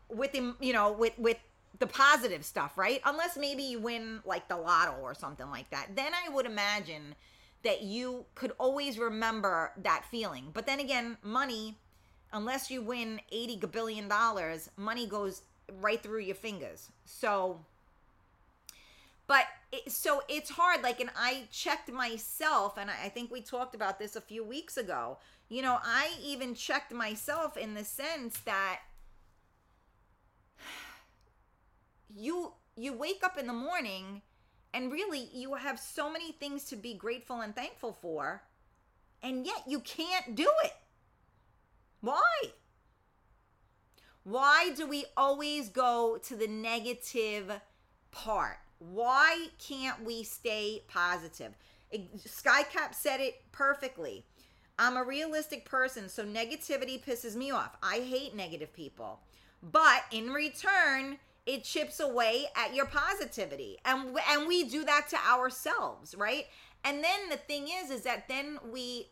[0.08, 1.38] with, you know, with, with
[1.78, 3.00] the positive stuff, right?
[3.04, 5.96] Unless maybe you win like the lotto or something like that.
[5.96, 7.14] Then I would imagine
[7.62, 10.50] that you could always remember that feeling.
[10.52, 11.76] But then again, money,
[12.34, 15.42] unless you win 80 billion dollars, money goes
[15.80, 16.90] right through your fingers.
[17.06, 17.60] So
[19.26, 23.40] but it, so it's hard like and i checked myself and I, I think we
[23.40, 25.18] talked about this a few weeks ago
[25.48, 28.80] you know i even checked myself in the sense that
[32.14, 34.22] you you wake up in the morning
[34.72, 38.42] and really you have so many things to be grateful and thankful for
[39.22, 40.74] and yet you can't do it
[42.04, 42.52] why?
[44.24, 47.52] Why do we always go to the negative
[48.10, 48.58] part?
[48.78, 51.54] Why can't we stay positive?
[51.92, 54.24] Skycap said it perfectly.
[54.78, 57.76] I'm a realistic person so negativity pisses me off.
[57.82, 59.20] I hate negative people.
[59.62, 63.78] But in return it chips away at your positivity.
[63.84, 66.46] And and we do that to ourselves right?
[66.82, 69.08] And then the thing is is that then we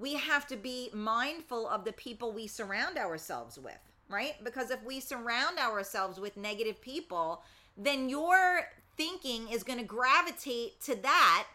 [0.00, 4.42] we have to be mindful of the people we surround ourselves with right?
[4.42, 7.42] Because if we surround ourselves with negative people
[7.76, 8.62] then your
[8.96, 11.46] thinking is going to gravitate to that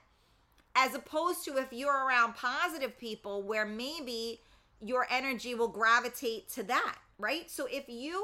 [0.76, 4.40] as opposed to if you're around positive people where maybe
[4.82, 7.50] your energy will gravitate to that right?
[7.50, 8.24] So if you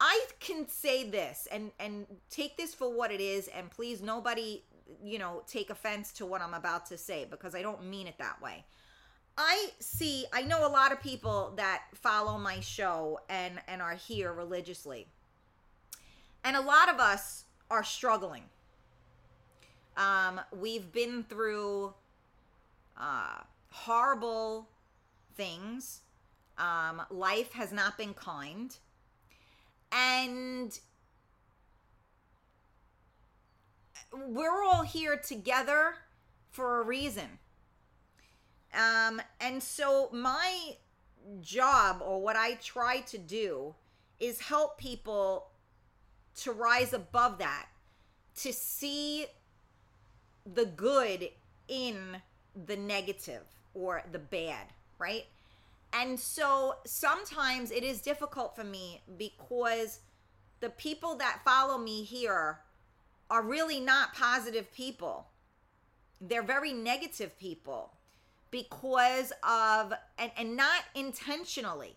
[0.00, 4.62] I can say this and and take this for what it is and please nobody
[5.02, 8.16] you know take offense to what I'm about to say because I don't mean it
[8.18, 8.64] that way.
[9.36, 13.94] I see I know a lot of people that follow my show and and are
[13.94, 15.06] here religiously.
[16.44, 18.44] And a lot of us are struggling.
[19.96, 21.94] Um we've been through
[22.98, 23.40] uh
[23.70, 24.68] horrible
[25.34, 26.02] things.
[26.58, 28.76] Um life has not been kind
[29.90, 30.78] and
[34.12, 35.94] we're all here together
[36.50, 37.38] for a reason.
[38.74, 40.76] Um, and so my
[41.40, 43.74] job or what I try to do
[44.20, 45.48] is help people
[46.36, 47.66] to rise above that,
[48.36, 49.26] to see
[50.52, 51.28] the good
[51.68, 52.16] in
[52.66, 53.42] the negative
[53.74, 54.66] or the bad,
[54.98, 55.26] right?
[55.92, 60.00] And so sometimes it is difficult for me because
[60.60, 62.58] the people that follow me here
[63.30, 65.26] are really not positive people.
[66.20, 67.92] They're very negative people
[68.50, 71.96] because of, and, and not intentionally,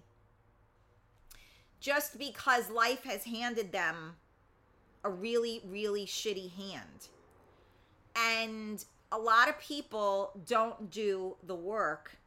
[1.80, 4.15] just because life has handed them
[5.03, 7.07] a really, really shitty hand.
[8.15, 12.17] And a lot of people don't do the work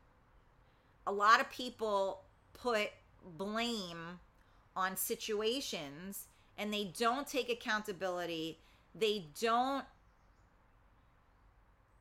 [1.06, 2.22] a lot of people
[2.52, 2.90] put
[3.36, 4.20] blame
[4.76, 6.26] on situations
[6.56, 8.58] and they don't take accountability.
[8.94, 9.84] They don't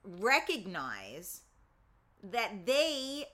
[0.04, 1.42] recognize
[2.24, 3.26] that they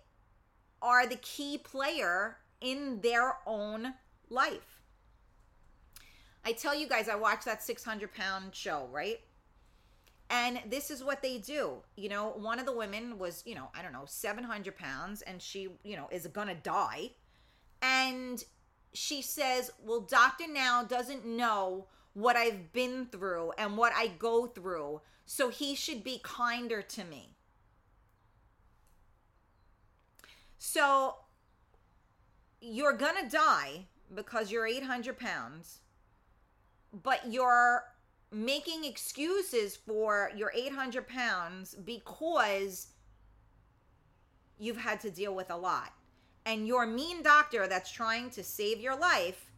[0.81, 3.93] are the key player in their own
[4.29, 4.81] life.
[6.43, 9.19] I tell you guys, I watched that 600 pound show, right?
[10.29, 11.77] And this is what they do.
[11.95, 15.41] You know, one of the women was, you know, I don't know, 700 pounds, and
[15.41, 17.11] she, you know, is gonna die.
[17.81, 18.43] And
[18.93, 20.47] she says, Well, Dr.
[20.47, 26.03] Now doesn't know what I've been through and what I go through, so he should
[26.03, 27.35] be kinder to me.
[30.57, 31.15] So
[32.61, 35.79] you're gonna die because you're 800 pounds,
[36.93, 37.83] but you're
[38.31, 42.87] making excuses for your 800 pounds because
[44.57, 45.91] you've had to deal with a lot.
[46.45, 49.51] And your mean doctor that's trying to save your life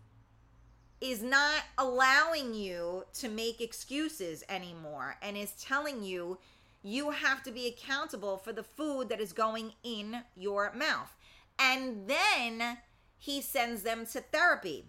[0.99, 6.37] is not allowing you to make excuses anymore and is telling you
[6.83, 11.15] you have to be accountable for the food that is going in your mouth.
[11.59, 12.77] And then
[13.17, 14.85] he sends them to therapy.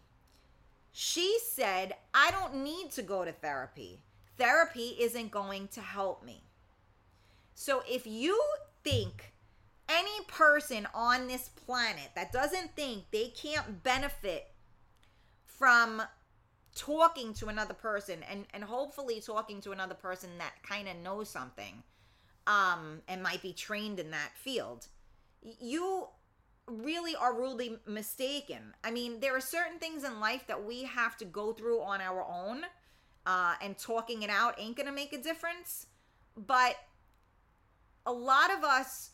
[0.92, 4.00] She said, I don't need to go to therapy.
[4.36, 6.42] Therapy isn't going to help me.
[7.54, 8.40] So if you
[8.84, 9.32] think
[9.88, 14.52] any person on this planet that doesn't think they can't benefit
[15.58, 16.02] from
[16.74, 21.28] talking to another person and and hopefully talking to another person that kind of knows
[21.28, 21.82] something
[22.46, 24.86] um and might be trained in that field
[25.42, 26.08] you
[26.70, 28.74] really are rudely mistaken.
[28.84, 32.00] I mean, there are certain things in life that we have to go through on
[32.00, 32.62] our own,
[33.26, 35.86] uh, and talking it out ain't gonna make a difference.
[36.36, 36.76] But
[38.06, 39.10] a lot of us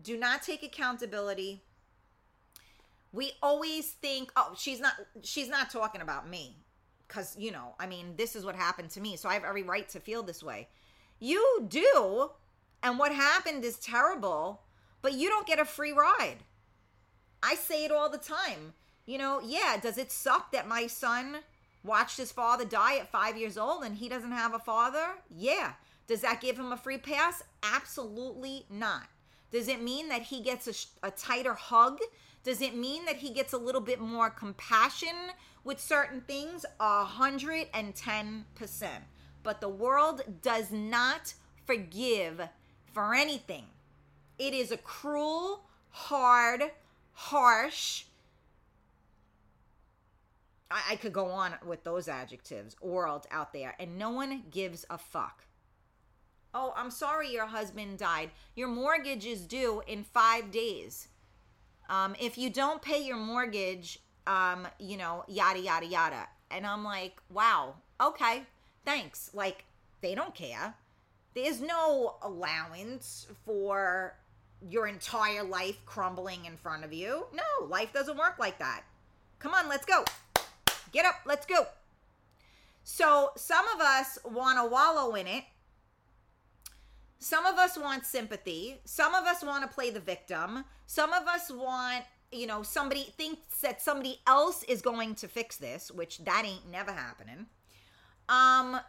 [0.00, 1.62] do not take accountability.
[3.12, 6.56] We always think, oh, she's not she's not talking about me.
[7.08, 9.16] Cause, you know, I mean, this is what happened to me.
[9.16, 10.68] So I have every right to feel this way.
[11.20, 12.30] You do,
[12.82, 14.62] and what happened is terrible,
[15.02, 16.38] but you don't get a free ride.
[17.42, 18.72] I say it all the time.
[19.04, 21.38] You know, yeah, does it suck that my son
[21.84, 25.06] watched his father die at five years old and he doesn't have a father?
[25.28, 25.72] Yeah.
[26.06, 27.42] Does that give him a free pass?
[27.62, 29.06] Absolutely not.
[29.50, 30.66] Does it mean that he gets
[31.02, 31.98] a, a tighter hug?
[32.44, 35.30] Does it mean that he gets a little bit more compassion
[35.64, 36.64] with certain things?
[36.80, 39.04] A hundred and ten percent.
[39.42, 41.34] But the world does not
[41.66, 42.48] forgive
[42.92, 43.64] for anything.
[44.38, 46.72] It is a cruel, hard,
[47.12, 48.04] harsh.
[50.70, 54.84] I, I could go on with those adjectives, world out there, and no one gives
[54.90, 55.44] a fuck.
[56.54, 58.30] Oh, I'm sorry your husband died.
[58.56, 61.08] Your mortgage is due in five days.
[61.88, 66.28] Um, if you don't pay your mortgage, um, you know, yada, yada, yada.
[66.50, 68.42] And I'm like, wow, okay,
[68.84, 69.30] thanks.
[69.34, 69.64] Like,
[70.00, 70.74] they don't care.
[71.34, 74.14] There's no allowance for
[74.68, 77.26] your entire life crumbling in front of you.
[77.32, 78.82] No, life doesn't work like that.
[79.38, 80.04] Come on, let's go.
[80.92, 81.66] Get up, let's go.
[82.84, 85.44] So, some of us want to wallow in it
[87.22, 88.80] some of us want sympathy.
[88.84, 90.64] Some of us want to play the victim.
[90.88, 95.56] Some of us want, you know, somebody thinks that somebody else is going to fix
[95.56, 97.46] this, which that ain't never happening.
[98.28, 98.80] Um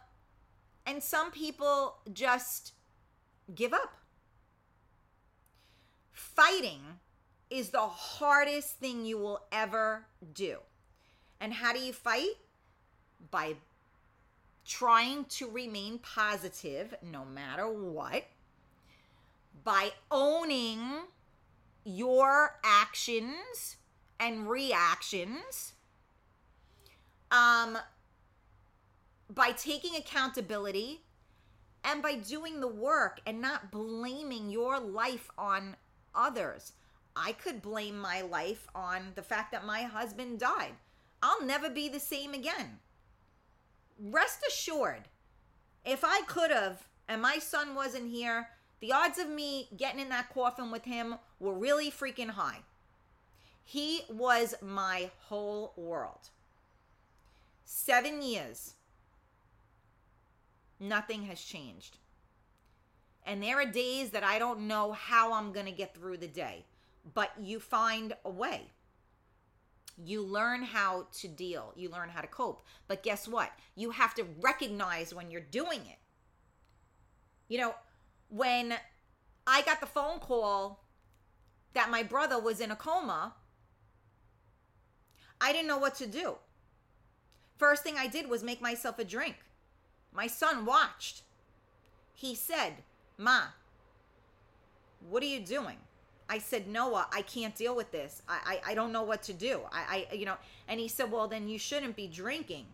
[0.84, 2.72] and some people just
[3.54, 3.98] give up.
[6.10, 6.80] Fighting
[7.50, 10.58] is the hardest thing you will ever do.
[11.40, 12.34] And how do you fight?
[13.30, 13.54] By
[14.64, 18.24] trying to remain positive no matter what
[19.62, 20.80] by owning
[21.84, 23.76] your actions
[24.18, 25.74] and reactions
[27.30, 27.76] um
[29.28, 31.02] by taking accountability
[31.82, 35.76] and by doing the work and not blaming your life on
[36.14, 36.72] others.
[37.14, 40.72] I could blame my life on the fact that my husband died.
[41.22, 42.80] I'll never be the same again
[43.98, 45.08] rest assured,
[45.84, 48.48] if I could have and my son wasn't here,
[48.80, 52.60] the odds of me getting in that coffin with him were really freaking high.
[53.64, 56.30] He was my whole world.
[57.64, 58.74] Seven years,
[60.78, 61.98] nothing has changed.
[63.26, 66.28] And there are days that I don't know how I'm going to get through the
[66.28, 66.66] day,
[67.14, 68.68] but you find a way.
[70.02, 72.64] You learn how to deal, you learn how to cope.
[72.88, 73.52] But guess what?
[73.76, 75.98] You have to recognize when you're doing it.
[77.48, 77.74] You know,
[78.28, 78.74] when
[79.46, 80.82] I got the phone call
[81.74, 83.34] that my brother was in a coma,
[85.40, 86.36] I didn't know what to do.
[87.56, 89.36] First thing I did was make myself a drink.
[90.12, 91.22] My son watched.
[92.14, 92.82] He said,
[93.18, 93.42] Ma,
[95.08, 95.78] what are you doing?
[96.28, 98.22] I said, Noah, I can't deal with this.
[98.28, 99.60] I, I, I don't know what to do.
[99.70, 100.36] I, I, you know,
[100.68, 102.66] and he said, well, then you shouldn't be drinking.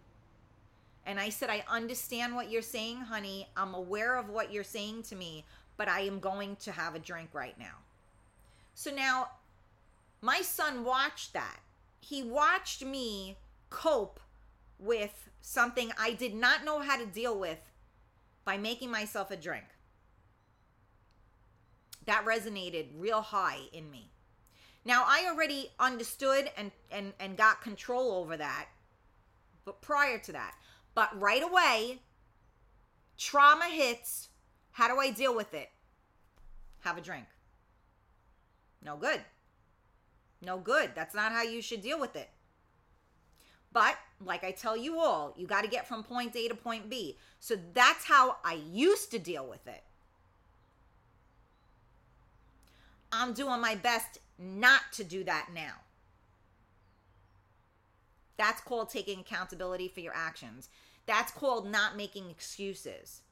[1.04, 3.48] And I said, I understand what you're saying, honey.
[3.56, 5.44] I'm aware of what you're saying to me,
[5.76, 7.78] but I am going to have a drink right now.
[8.74, 9.30] So now
[10.20, 11.58] my son watched that.
[12.00, 13.36] He watched me
[13.68, 14.20] cope
[14.78, 17.58] with something I did not know how to deal with
[18.44, 19.64] by making myself a drink
[22.06, 24.10] that resonated real high in me.
[24.84, 28.68] Now I already understood and and and got control over that,
[29.64, 30.54] but prior to that,
[30.94, 32.00] but right away,
[33.18, 34.28] trauma hits.
[34.72, 35.68] How do I deal with it?
[36.80, 37.26] Have a drink.
[38.82, 39.20] No good.
[40.40, 40.92] No good.
[40.94, 42.30] That's not how you should deal with it.
[43.72, 46.88] But like I tell you all, you got to get from point A to point
[46.88, 47.18] B.
[47.38, 49.82] So that's how I used to deal with it.
[53.12, 55.74] I'm doing my best not to do that now.
[58.36, 60.68] That's called taking accountability for your actions.
[61.06, 63.22] That's called not making excuses.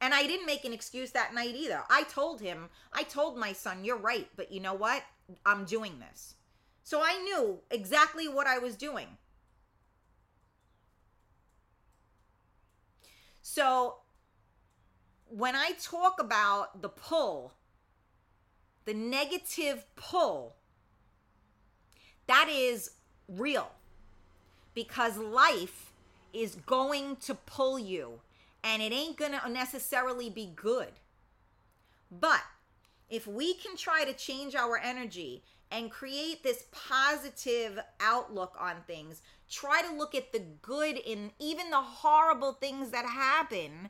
[0.00, 1.82] And I didn't make an excuse that night either.
[1.88, 5.02] I told him, I told my son, you're right, but you know what?
[5.46, 6.34] I'm doing this.
[6.82, 9.06] So I knew exactly what I was doing.
[13.40, 13.96] So
[15.28, 17.54] when I talk about the pull
[18.84, 20.56] the negative pull,
[22.26, 22.90] that is
[23.28, 23.70] real
[24.74, 25.92] because life
[26.32, 28.20] is going to pull you
[28.64, 30.92] and it ain't going to necessarily be good.
[32.10, 32.42] But
[33.10, 39.22] if we can try to change our energy and create this positive outlook on things.
[39.50, 43.88] Try to look at the good in even the horrible things that happen.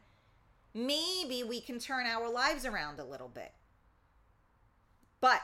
[0.73, 3.53] Maybe we can turn our lives around a little bit.
[5.23, 5.41] But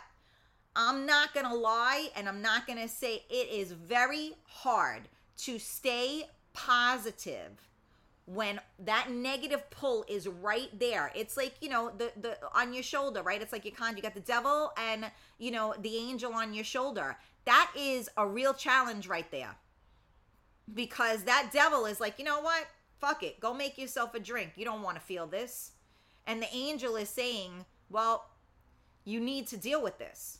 [0.77, 5.09] I'm not going to lie and I'm not going to say it is very hard
[5.39, 7.69] to stay positive
[8.27, 11.11] when that negative pull is right there.
[11.15, 13.41] It's like you know the the on your shoulder right?
[13.41, 16.65] It's like you con you got the devil and you know the angel on your
[16.65, 17.17] shoulder.
[17.47, 19.55] That is a real challenge right there.
[20.75, 22.67] Because that devil is like you know what?
[22.99, 23.41] Fuck it.
[23.41, 24.53] Go make yourself a drink.
[24.57, 25.71] You don't want to feel this.
[26.27, 28.27] And the angel is saying well
[29.05, 30.39] you need to deal with this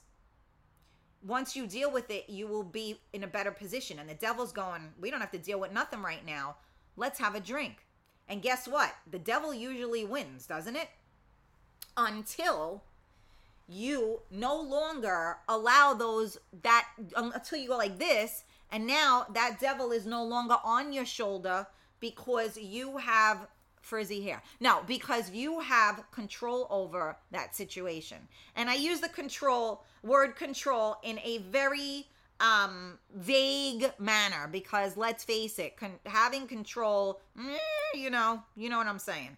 [1.23, 4.53] once you deal with it you will be in a better position and the devil's
[4.53, 6.55] going we don't have to deal with nothing right now
[6.99, 7.87] let's have a drink.
[8.29, 8.93] And guess what?
[9.11, 10.91] The devil usually wins, doesn't it?
[11.97, 12.83] Until
[13.67, 16.87] you no longer allow those that
[17.17, 21.67] until you go like this and now that devil is no longer on your shoulder
[22.01, 23.47] because you have
[23.89, 24.43] frizzy hair.
[24.61, 28.19] No, because you have control over that situation.
[28.55, 32.07] And I use the control word control in a very
[32.41, 37.57] um vague manner because let's face it con- having control mm,
[37.95, 39.37] you know you know what i'm saying.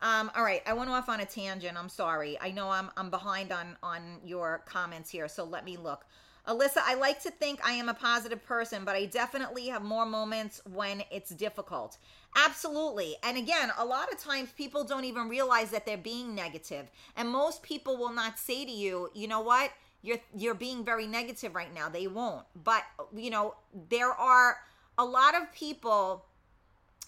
[0.00, 1.78] Um all right i went off on a tangent.
[1.78, 2.36] I'm sorry.
[2.40, 6.04] I know i'm i'm behind on on your comments here so let me look.
[6.48, 10.04] Alyssa i like to think i am a positive person but i definitely have more
[10.04, 11.98] moments when it's difficult
[12.36, 13.16] absolutely.
[13.22, 16.90] And again a lot of times people don't even realize that they're being negative.
[17.16, 19.70] and most people will not say to you you know what?
[20.02, 21.88] You're you're being very negative right now.
[21.88, 22.44] They won't.
[22.64, 22.82] But
[23.14, 23.54] you know
[23.88, 24.58] there are
[24.98, 26.26] a lot of people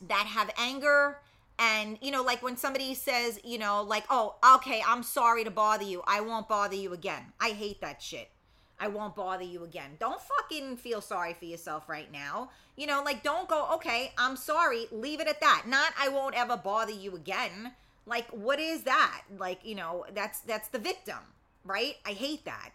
[0.09, 1.19] that have anger
[1.59, 5.51] and you know like when somebody says you know like oh okay i'm sorry to
[5.51, 6.03] bother you.
[6.07, 7.33] I won't bother you again.
[7.41, 8.31] I hate that shit
[8.79, 13.03] i won't bother you again don't fucking feel sorry for yourself right now you know
[13.05, 16.93] like don't go okay i'm sorry leave it at that not i won't ever bother
[16.93, 17.73] you again
[18.07, 21.19] like what is that like you know that's that's the victim
[21.65, 22.71] right i hate that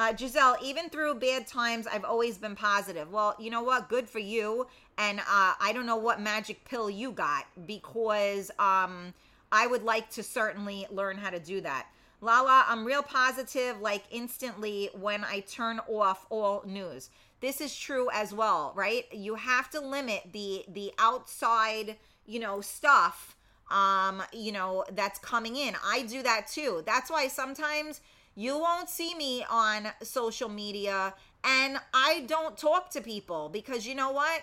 [0.00, 3.12] uh, Giselle, even through bad times, I've always been positive.
[3.12, 3.90] Well, you know what?
[3.90, 4.66] Good for you.
[4.96, 9.12] And uh, I don't know what magic pill you got because um,
[9.52, 11.86] I would like to certainly learn how to do that.
[12.20, 17.10] Lala, I'm real positive, like instantly when I turn off all news.
[17.40, 19.04] This is true as well, right?
[19.12, 21.96] You have to limit the the outside,
[22.26, 23.36] you know, stuff
[23.70, 25.74] um, you know, that's coming in.
[25.84, 26.82] I do that too.
[26.84, 28.00] That's why sometimes
[28.34, 31.14] you won't see me on social media
[31.44, 34.42] and I don't talk to people because you know what?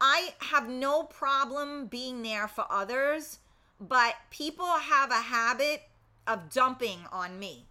[0.00, 3.38] I have no problem being there for others,
[3.78, 5.82] but people have a habit
[6.26, 7.66] of dumping on me.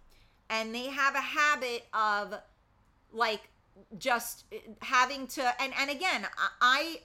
[0.48, 2.34] And they have a habit of
[3.12, 3.48] like
[3.98, 4.44] just
[4.82, 6.26] having to and and again,
[6.60, 7.00] I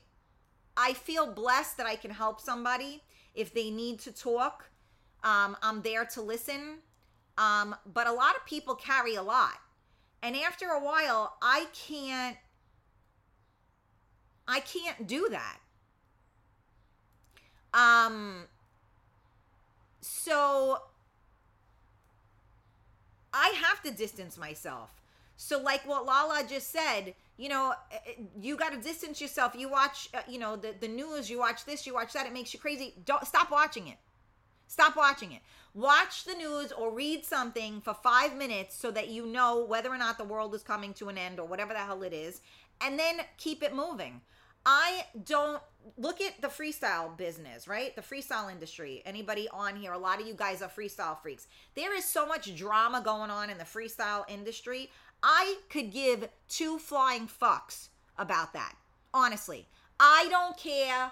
[0.78, 4.70] I feel blessed that I can help somebody if they need to talk.
[5.24, 6.80] Um, I'm there to listen.
[7.38, 9.60] Um, but a lot of people carry a lot.
[10.22, 12.38] And after a while, I can't
[14.48, 15.60] I can't do that.
[17.74, 18.46] Um
[20.02, 20.82] so
[23.36, 24.90] I have to distance myself.
[25.36, 29.54] So like what Lala just said, you know, eh, eh, you got to distance yourself.
[29.58, 32.32] You watch, uh, you know, the the news, you watch this, you watch that, it
[32.32, 32.94] makes you crazy.
[33.06, 33.98] Don't stop watching it.
[34.68, 35.42] Stop watching it.
[35.74, 39.98] Watch the news or read something for five minutes so that you know whether or
[39.98, 42.40] not the world is coming to an end or whatever the hell it is,
[42.80, 44.22] and then keep it moving.
[44.66, 45.62] I don't
[45.98, 47.96] look at the freestyle business, right?
[47.96, 49.04] The freestyle industry.
[49.06, 51.48] Anybody on here, a lot of you guys are freestyle freaks.
[51.76, 54.90] There is so much drama going on in the freestyle industry.
[55.22, 58.76] I could give two flying fucks about that.
[59.14, 59.68] Honestly,
[60.00, 61.12] I don't care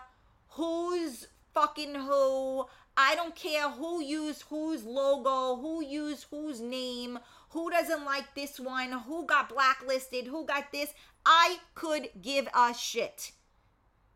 [0.49, 2.66] who's fucking who.
[2.95, 8.60] I don't care who used whose logo, who used whose name, who doesn't like this
[8.60, 10.93] one, who got blacklisted, who got this.
[11.26, 13.32] I could give a shit.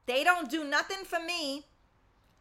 [0.08, 1.66] They don't do nothing for me.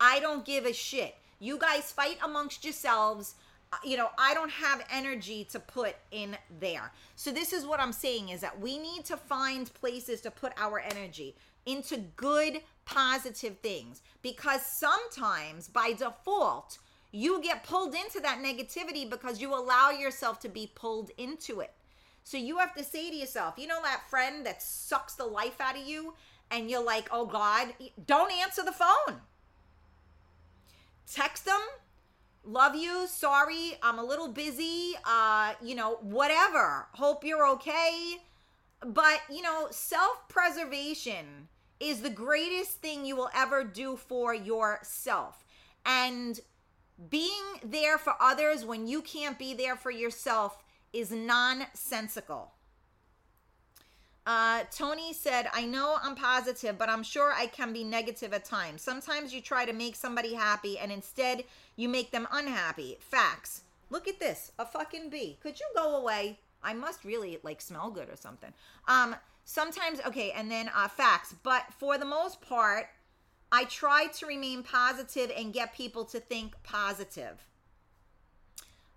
[0.01, 1.17] I don't give a shit.
[1.39, 3.35] You guys fight amongst yourselves.
[3.73, 6.93] Uh, you know, I don't have energy to put in there.
[7.17, 10.53] So this is what I'm saying is that we need to find places to put
[10.57, 11.35] our energy
[11.67, 16.79] into good positive things because sometimes by default
[17.11, 21.73] you get pulled into that negativity because you allow yourself to be pulled into it.
[22.23, 25.61] So you have to say to yourself, you know that friend that sucks the life
[25.61, 26.15] out of you
[26.51, 27.75] and you're like, "Oh god,
[28.07, 29.21] don't answer the phone."
[31.07, 31.61] Text them,
[32.45, 33.07] love you.
[33.07, 34.95] Sorry, I'm a little busy.
[35.05, 36.87] Uh, you know, whatever.
[36.93, 38.17] Hope you're okay.
[38.85, 41.49] But, you know, self preservation
[41.81, 45.45] is the greatest thing you will ever do for yourself.
[45.85, 46.41] And
[47.11, 50.59] being there for others when you can't be there for yourself
[50.93, 52.53] is nonsensical.
[54.27, 58.45] Uh, Tony said, I know I'm positive, but I'm sure I can be negative at
[58.45, 58.83] times.
[58.83, 61.45] Sometimes you try to make somebody happy and instead
[61.77, 62.99] you make them unhappy.
[62.99, 63.63] Facts.
[63.89, 64.51] Look at this.
[64.59, 65.39] A fucking bee.
[65.41, 66.41] Could you go away?
[66.61, 68.53] I must really like smell good or something.
[68.89, 69.15] Um,
[69.45, 71.33] sometimes, okay, and then uh, facts.
[71.45, 72.89] But for the most part,
[73.53, 77.45] I try to remain positive and get people to think positive.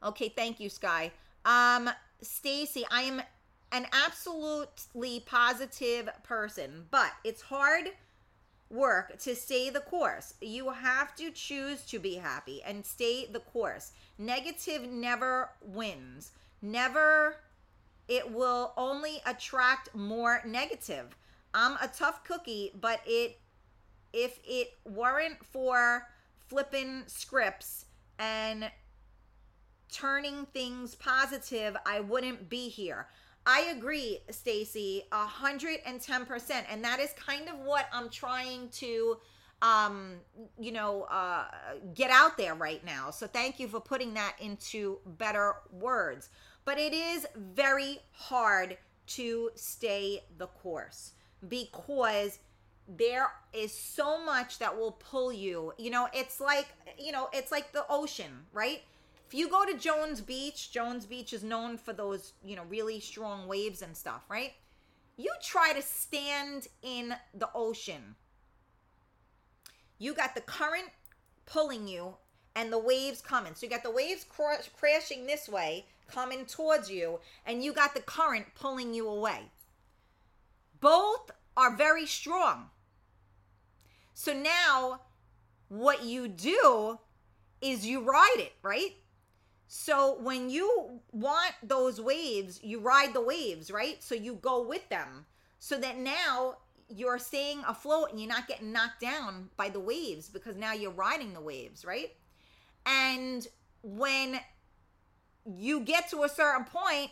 [0.03, 1.11] Okay, thank you, Sky.
[1.45, 3.21] Um, Stacy, I am
[3.71, 7.89] an absolutely positive person, but it's hard
[8.69, 10.33] work to stay the course.
[10.41, 13.91] You have to choose to be happy and stay the course.
[14.17, 16.31] Negative never wins.
[16.61, 17.37] Never
[18.07, 21.15] it will only attract more negative.
[21.53, 23.39] I'm a tough cookie, but it
[24.11, 26.07] if it weren't for
[26.47, 27.85] flipping scripts
[28.17, 28.71] and
[29.91, 33.07] turning things positive, I wouldn't be here.
[33.45, 38.09] I agree, Stacy, a hundred and ten percent, and that is kind of what I'm
[38.09, 39.17] trying to,
[39.61, 40.15] um,
[40.59, 41.45] you know, uh,
[41.93, 43.09] get out there right now.
[43.11, 46.29] So thank you for putting that into better words.
[46.65, 48.77] But it is very hard
[49.07, 51.13] to stay the course
[51.47, 52.37] because
[52.87, 55.73] there is so much that will pull you.
[55.77, 56.67] You know, it's like,
[56.97, 58.81] you know, it's like the ocean, right?
[59.29, 62.99] If you go to Jones Beach, Jones Beach is known for those, you know, really
[62.99, 64.53] strong waves and stuff, right?
[65.17, 68.15] You try to stand in the ocean.
[69.99, 70.87] You got the current
[71.45, 72.15] pulling you
[72.55, 73.53] and the waves coming.
[73.53, 77.93] So you got the waves cr- crashing this way, coming towards you, and you got
[77.93, 79.51] the current pulling you away.
[80.81, 82.71] Both are very strong.
[84.15, 85.01] So now
[85.67, 86.97] what you do
[87.61, 88.95] is you ride it, right?
[89.71, 94.01] So when you want those waves, you ride the waves, right?
[94.03, 95.27] So you go with them.
[95.59, 96.57] So that now
[96.87, 100.89] you're staying afloat and you're not getting knocked down by the waves because now you're
[100.89, 102.15] riding the waves, right?
[102.87, 103.47] And
[103.83, 104.39] when
[105.45, 107.11] you get to a certain point,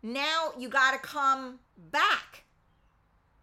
[0.00, 1.58] now you got to come
[1.90, 2.44] back,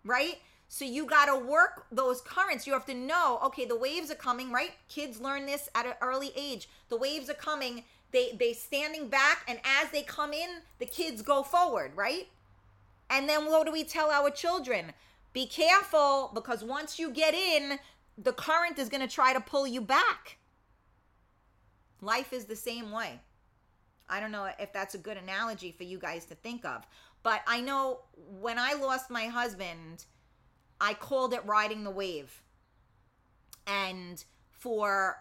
[0.05, 0.37] right?
[0.69, 2.65] So you got to work those currents.
[2.65, 4.71] You have to know, okay, the waves are coming, right?
[4.87, 6.69] Kids learn this at an early age.
[6.87, 7.83] The waves are coming
[8.13, 12.27] they they standing back and as they come in the kids go forward right?
[13.09, 14.93] And then what do we tell our children?
[15.33, 17.79] Be careful because once you get in
[18.17, 20.37] the current is going to try to pull you back.
[21.99, 23.19] Life is the same way.
[24.09, 26.85] I don't know if that's a good analogy for you guys to think of
[27.23, 28.01] but i know
[28.39, 30.05] when i lost my husband
[30.79, 32.41] i called it riding the wave.
[33.65, 35.17] And for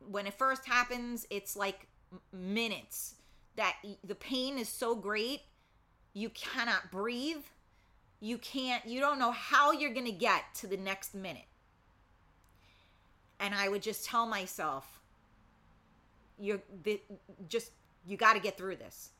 [0.00, 1.86] when it first happens it's like
[2.32, 3.14] minutes
[3.56, 5.42] that the pain is so great
[6.12, 7.44] you cannot breathe.
[8.20, 11.44] You can't you don't know how you're going to get to the next minute.
[13.38, 15.00] And i would just tell myself
[16.38, 16.60] you're
[17.48, 17.70] just
[18.06, 19.10] you got to get through this.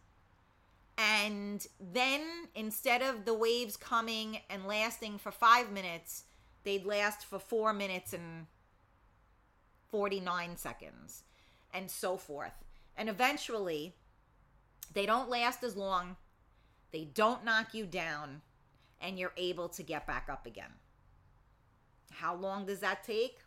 [0.99, 2.21] And then
[2.55, 6.25] instead of the waves coming and lasting for 5 minutes
[6.65, 8.47] they'd last for 4 minutes and
[9.89, 11.23] 49 seconds
[11.73, 12.53] and so forth
[13.01, 13.95] and eventually,
[14.93, 16.17] they don't last as long,
[16.93, 18.43] they don't knock you down,
[19.01, 20.75] and you're able to get back up again.
[22.13, 23.39] How long does that take?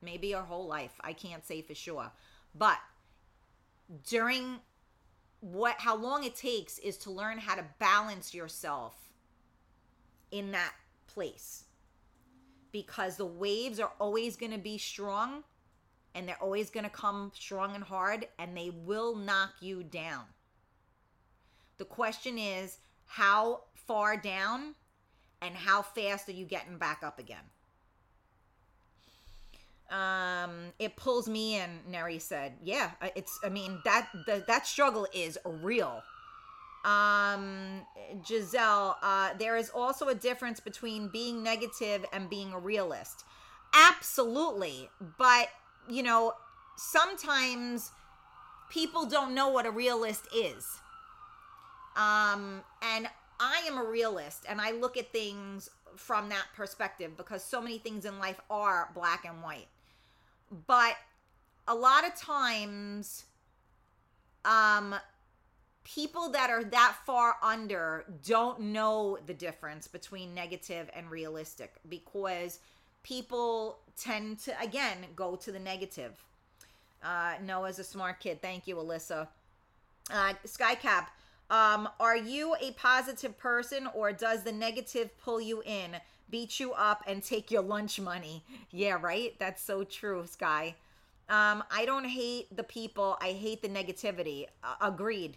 [0.00, 0.98] Maybe your whole life.
[1.02, 2.12] I can't say for sure.
[2.54, 2.78] But
[4.08, 4.60] during
[5.40, 8.94] what how long it takes is to learn how to balance yourself
[10.30, 10.72] in that
[11.06, 11.64] place
[12.72, 15.44] because the waves are always going to be strong
[16.14, 20.24] and they're always going to come strong and hard and they will knock you down.
[21.78, 24.74] The question is how far down
[25.40, 27.44] and how fast are you getting back up again?
[29.90, 32.52] Um, it pulls me in, Neri said.
[32.62, 36.02] Yeah, it's I mean that the, that struggle is real.
[36.84, 37.82] Um,
[38.26, 43.24] Giselle, uh, there is also a difference between being negative and being a realist.
[43.74, 44.88] Absolutely,
[45.18, 45.48] but
[45.90, 46.34] you know,
[46.76, 47.90] sometimes
[48.70, 50.66] people don't know what a realist is.
[51.96, 53.08] Um, and
[53.40, 57.78] I am a realist and I look at things from that perspective because so many
[57.78, 59.66] things in life are black and white.
[60.66, 60.94] But
[61.68, 63.24] a lot of times
[64.44, 64.94] um
[65.84, 72.58] people that are that far under don't know the difference between negative and realistic because
[73.02, 76.12] people tend to again go to the negative.
[77.02, 78.40] Uh noah's a smart kid.
[78.42, 79.28] Thank you alyssa.
[80.10, 81.06] Uh skycap
[81.50, 85.96] um are you a positive person or does the negative pull you in
[86.30, 88.44] beat you up and take your lunch money?
[88.70, 89.34] Yeah right?
[89.38, 90.74] That's so true sky.
[91.28, 93.16] Um i don't hate the people.
[93.20, 94.46] I hate the negativity.
[94.62, 95.36] Uh, agreed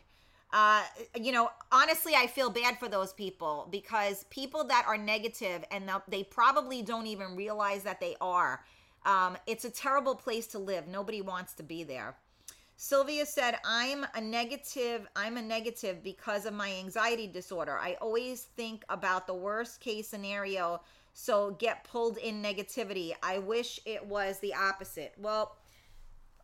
[0.54, 0.84] uh,
[1.20, 5.89] you know, honestly, I feel bad for those people because people that are negative and
[6.08, 8.64] they probably don't even realize that they are.
[9.04, 10.88] Um, it's a terrible place to live.
[10.88, 12.16] Nobody wants to be there.
[12.78, 15.08] Sylvia said, I'm a negative.
[15.16, 17.78] I'm a negative because of my anxiety disorder.
[17.80, 20.82] I always think about the worst case scenario,
[21.14, 23.14] so get pulled in negativity.
[23.24, 25.14] I wish it was the opposite.
[25.18, 25.56] Well,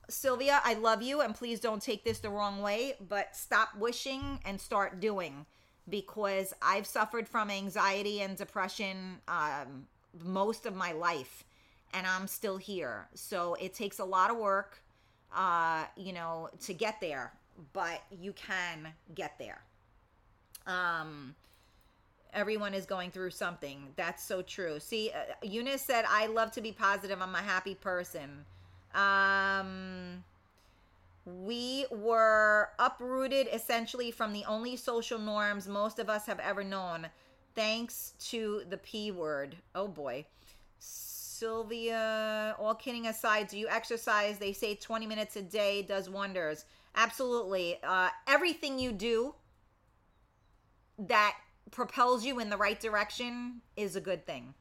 [0.09, 4.39] Sylvia, I love you, and please don't take this the wrong way, but stop wishing
[4.45, 5.45] and start doing
[5.87, 9.87] because I've suffered from anxiety and depression um,
[10.23, 11.45] most of my life,
[11.93, 13.07] and I'm still here.
[13.13, 14.81] So it takes a lot of work,
[15.35, 17.33] uh, you know, to get there,
[17.73, 19.61] but you can get there.
[20.67, 21.35] Um,
[22.33, 23.87] everyone is going through something.
[23.95, 24.79] That's so true.
[24.79, 27.21] See, uh, Eunice said, I love to be positive.
[27.21, 28.45] I'm a happy person.
[28.95, 30.23] Um,
[31.25, 37.07] we were uprooted essentially from the only social norms most of us have ever known,
[37.55, 39.55] thanks to the P word.
[39.75, 40.25] Oh boy.
[40.79, 44.39] Sylvia, all kidding aside, do you exercise?
[44.39, 46.65] They say 20 minutes a day does wonders.
[46.95, 47.77] Absolutely.
[47.81, 49.35] Uh, everything you do
[50.97, 51.35] that
[51.71, 54.53] propels you in the right direction is a good thing.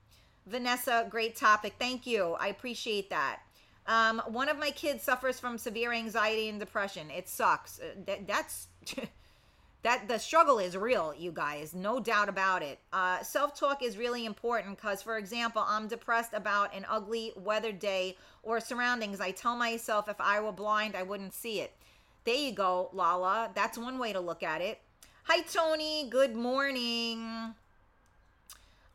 [0.47, 1.75] Vanessa, great topic.
[1.79, 2.37] Thank you.
[2.39, 3.41] I appreciate that.
[3.89, 7.11] Um, one of my kids suffers from severe anxiety and depression.
[7.11, 7.81] It sucks.
[7.81, 8.69] Uh, that, that's
[9.83, 11.75] that the struggle is real, you guys.
[11.75, 12.79] No doubt about it.
[12.93, 17.73] Uh, Self talk is really important because, for example, I'm depressed about an ugly weather
[17.73, 19.23] day or surroundings.
[19.23, 21.73] I tell myself if I were blind, I wouldn't see it.
[22.25, 23.51] There you go, Lala.
[23.55, 24.81] That's one way to look at it.
[25.25, 26.11] Hi, Tony.
[26.11, 27.55] Good morning.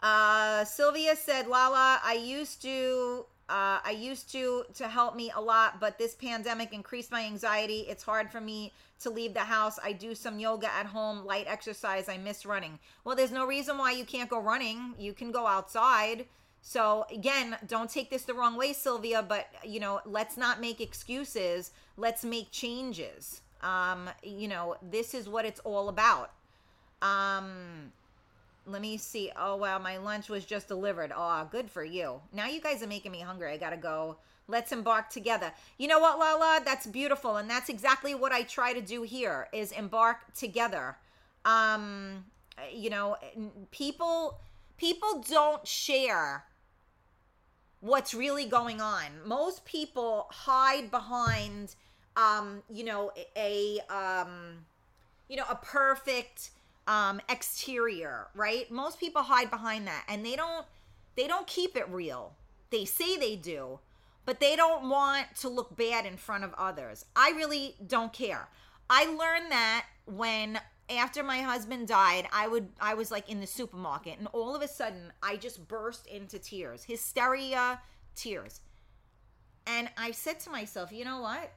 [0.03, 5.41] Uh, Sylvia said, Lala, I used to uh, I used to to help me a
[5.41, 7.85] lot, but this pandemic increased my anxiety.
[7.89, 8.71] It's hard for me
[9.01, 9.77] to leave the house.
[9.83, 12.07] I do some yoga at home, light exercise.
[12.07, 12.79] I miss running.
[13.03, 14.95] Well, there's no reason why you can't go running.
[14.97, 16.25] You can go outside.
[16.61, 20.79] So again, don't take this the wrong way, Sylvia, but you know, let's not make
[20.79, 21.71] excuses.
[21.97, 23.41] Let's make changes.
[23.61, 26.31] Um, you know, this is what it's all about.
[27.01, 27.91] Um,
[28.65, 29.31] let me see.
[29.35, 31.11] Oh wow, my lunch was just delivered.
[31.15, 32.21] Oh, good for you.
[32.31, 33.51] Now you guys are making me hungry.
[33.51, 34.17] I gotta go.
[34.47, 35.53] Let's embark together.
[35.77, 36.61] You know what, Lala?
[36.65, 40.97] That's beautiful, and that's exactly what I try to do here: is embark together.
[41.45, 42.25] Um,
[42.73, 43.17] you know,
[43.71, 44.39] people
[44.77, 46.45] people don't share
[47.79, 49.05] what's really going on.
[49.25, 51.75] Most people hide behind,
[52.15, 54.65] um, you know, a um,
[55.27, 56.51] you know, a perfect
[56.87, 58.69] um exterior, right?
[58.69, 60.65] Most people hide behind that and they don't
[61.15, 62.35] they don't keep it real.
[62.71, 63.79] They say they do,
[64.25, 67.05] but they don't want to look bad in front of others.
[67.15, 68.49] I really don't care.
[68.89, 70.59] I learned that when
[70.89, 74.61] after my husband died, I would I was like in the supermarket and all of
[74.61, 76.83] a sudden I just burst into tears.
[76.83, 77.81] Hysteria,
[78.15, 78.61] tears.
[79.65, 81.53] And I said to myself, "You know what?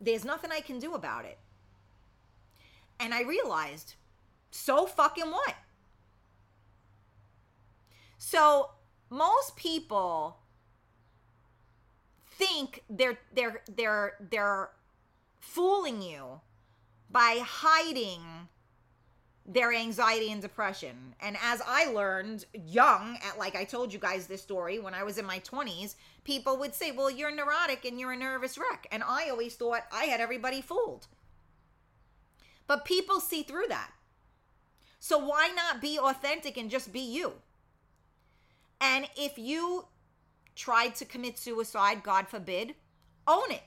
[0.00, 1.38] There's nothing I can do about it."
[2.98, 3.94] And I realized
[4.50, 5.54] so fucking what?
[8.18, 8.70] So
[9.08, 10.38] most people
[12.24, 14.70] think they're they're they're they're
[15.40, 16.40] fooling you
[17.10, 18.20] by hiding
[19.46, 21.14] their anxiety and depression.
[21.20, 25.02] And as I learned young, at like I told you guys this story when I
[25.02, 28.86] was in my 20s, people would say, Well, you're neurotic and you're a nervous wreck.
[28.92, 31.08] And I always thought I had everybody fooled.
[32.68, 33.90] But people see through that.
[35.00, 37.32] So why not be authentic and just be you?
[38.80, 39.86] And if you
[40.54, 42.74] tried to commit suicide, God forbid,
[43.26, 43.62] own it.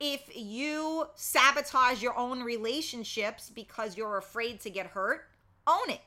[0.00, 5.26] If you sabotage your own relationships because you're afraid to get hurt,
[5.66, 6.00] own it.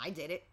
[0.00, 0.44] I did it.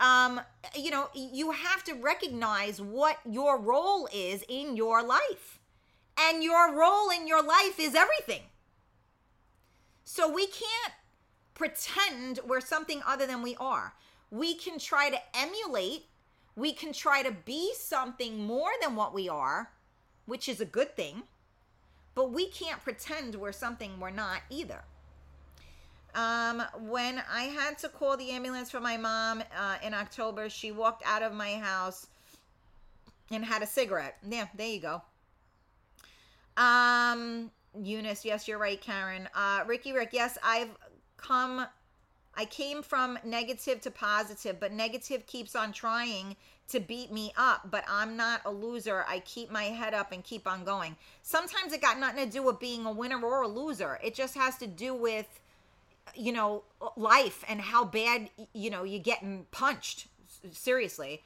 [0.00, 0.40] Um,
[0.74, 5.60] you know, you have to recognize what your role is in your life.
[6.18, 8.42] And your role in your life is everything.
[10.04, 10.94] So we can't
[11.54, 13.94] pretend we're something other than we are.
[14.30, 16.06] We can try to emulate
[16.56, 19.70] We can try to be something more than what we are,
[20.26, 21.24] which is a good thing,
[22.14, 24.84] but we can't pretend we're something we're not either.
[26.14, 30.70] Um, when I had to call the ambulance for my mom uh, in October, she
[30.70, 32.06] walked out of my house
[33.32, 34.16] and had a cigarette.
[34.28, 35.02] Yeah, there you go.
[36.56, 37.50] Um,
[37.82, 39.28] Eunice, yes, you're right, Karen.
[39.34, 40.70] Uh, Ricky Rick, yes, I've
[41.16, 41.66] come,
[42.34, 46.36] I came from negative to positive, but negative keeps on trying
[46.68, 49.04] to beat me up, but I'm not a loser.
[49.06, 50.96] I keep my head up and keep on going.
[51.22, 53.98] Sometimes it got nothing to do with being a winner or a loser.
[54.02, 55.40] It just has to do with,
[56.14, 56.64] you know,
[56.96, 60.06] life and how bad, you know, you're getting punched.
[60.52, 61.22] Seriously.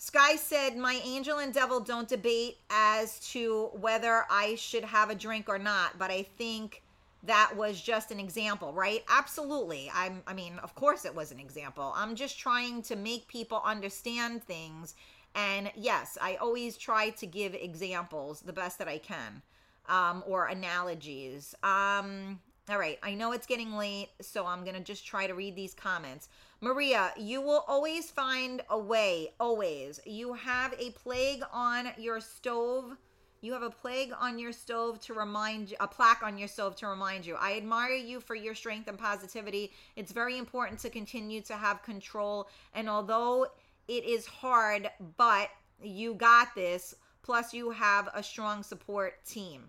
[0.00, 5.14] Sky said, My angel and devil don't debate as to whether I should have a
[5.14, 6.82] drink or not, but I think
[7.24, 9.04] that was just an example, right?
[9.08, 9.90] Absolutely.
[9.92, 11.92] I'm I mean, of course it was an example.
[11.96, 14.94] I'm just trying to make people understand things.
[15.34, 19.42] And yes, I always try to give examples the best that I can.
[19.88, 21.54] Um, or analogies.
[21.62, 22.38] Um,
[22.70, 25.72] all right, I know it's getting late, so I'm to just try to read these
[25.72, 26.28] comments.
[26.60, 30.00] Maria, you will always find a way, always.
[30.04, 32.96] You have a plague on your stove.
[33.40, 36.74] You have a plague on your stove to remind you, a plaque on your stove
[36.76, 37.36] to remind you.
[37.36, 39.72] I admire you for your strength and positivity.
[39.94, 42.48] It's very important to continue to have control.
[42.74, 43.46] And although
[43.86, 45.50] it is hard, but
[45.80, 46.96] you got this.
[47.22, 49.62] Plus, you have a strong support team.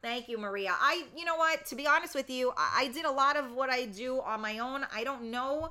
[0.00, 0.74] Thank you, Maria.
[0.78, 1.66] I, you know what?
[1.66, 4.40] To be honest with you, I, I did a lot of what I do on
[4.40, 4.86] my own.
[4.94, 5.70] I don't know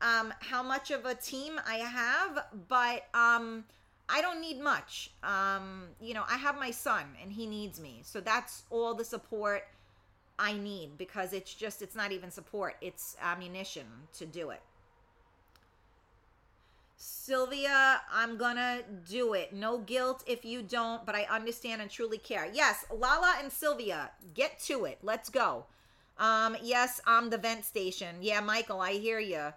[0.00, 3.64] um, how much of a team I have, but um,
[4.08, 5.10] I don't need much.
[5.22, 8.00] Um, you know, I have my son and he needs me.
[8.04, 9.64] So that's all the support
[10.38, 13.86] I need because it's just, it's not even support, it's ammunition
[14.18, 14.60] to do it.
[16.98, 19.52] Sylvia, I'm gonna do it.
[19.52, 22.48] No guilt if you don't, but I understand and truly care.
[22.52, 24.98] Yes, Lala and Sylvia, get to it.
[25.02, 25.66] Let's go.
[26.18, 28.16] Um, yes, I'm the vent station.
[28.22, 29.52] Yeah, Michael, I hear you.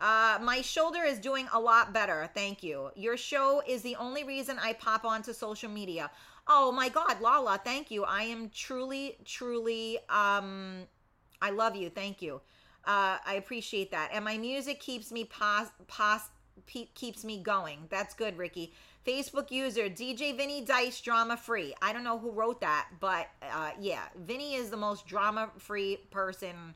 [0.00, 2.30] Uh, my shoulder is doing a lot better.
[2.34, 2.90] Thank you.
[2.96, 6.10] Your show is the only reason I pop onto social media.
[6.48, 8.04] Oh my God, Lala, thank you.
[8.04, 10.86] I am truly, truly, um,
[11.42, 11.90] I love you.
[11.90, 12.40] Thank you.
[12.84, 14.10] Uh, I appreciate that.
[14.12, 16.22] And my music keeps me pos, pos,
[16.66, 17.80] pe- keeps me going.
[17.90, 18.72] That's good, Ricky.
[19.06, 21.74] Facebook user DJ Vinny Dice drama free.
[21.82, 25.98] I don't know who wrote that, but uh, yeah, Vinny is the most drama free
[26.10, 26.74] person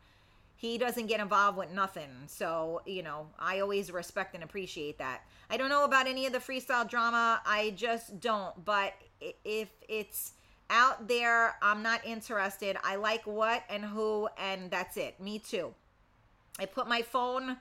[0.64, 2.08] he doesn't get involved with nothing.
[2.26, 5.20] So, you know, I always respect and appreciate that.
[5.50, 7.42] I don't know about any of the freestyle drama.
[7.44, 8.64] I just don't.
[8.64, 8.94] But
[9.44, 10.32] if it's
[10.70, 12.78] out there, I'm not interested.
[12.82, 15.20] I like what and who, and that's it.
[15.20, 15.74] Me too.
[16.58, 17.58] I put my phone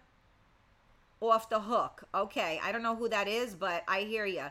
[1.21, 2.05] off the hook.
[2.15, 4.45] Okay, I don't know who that is, but I hear you.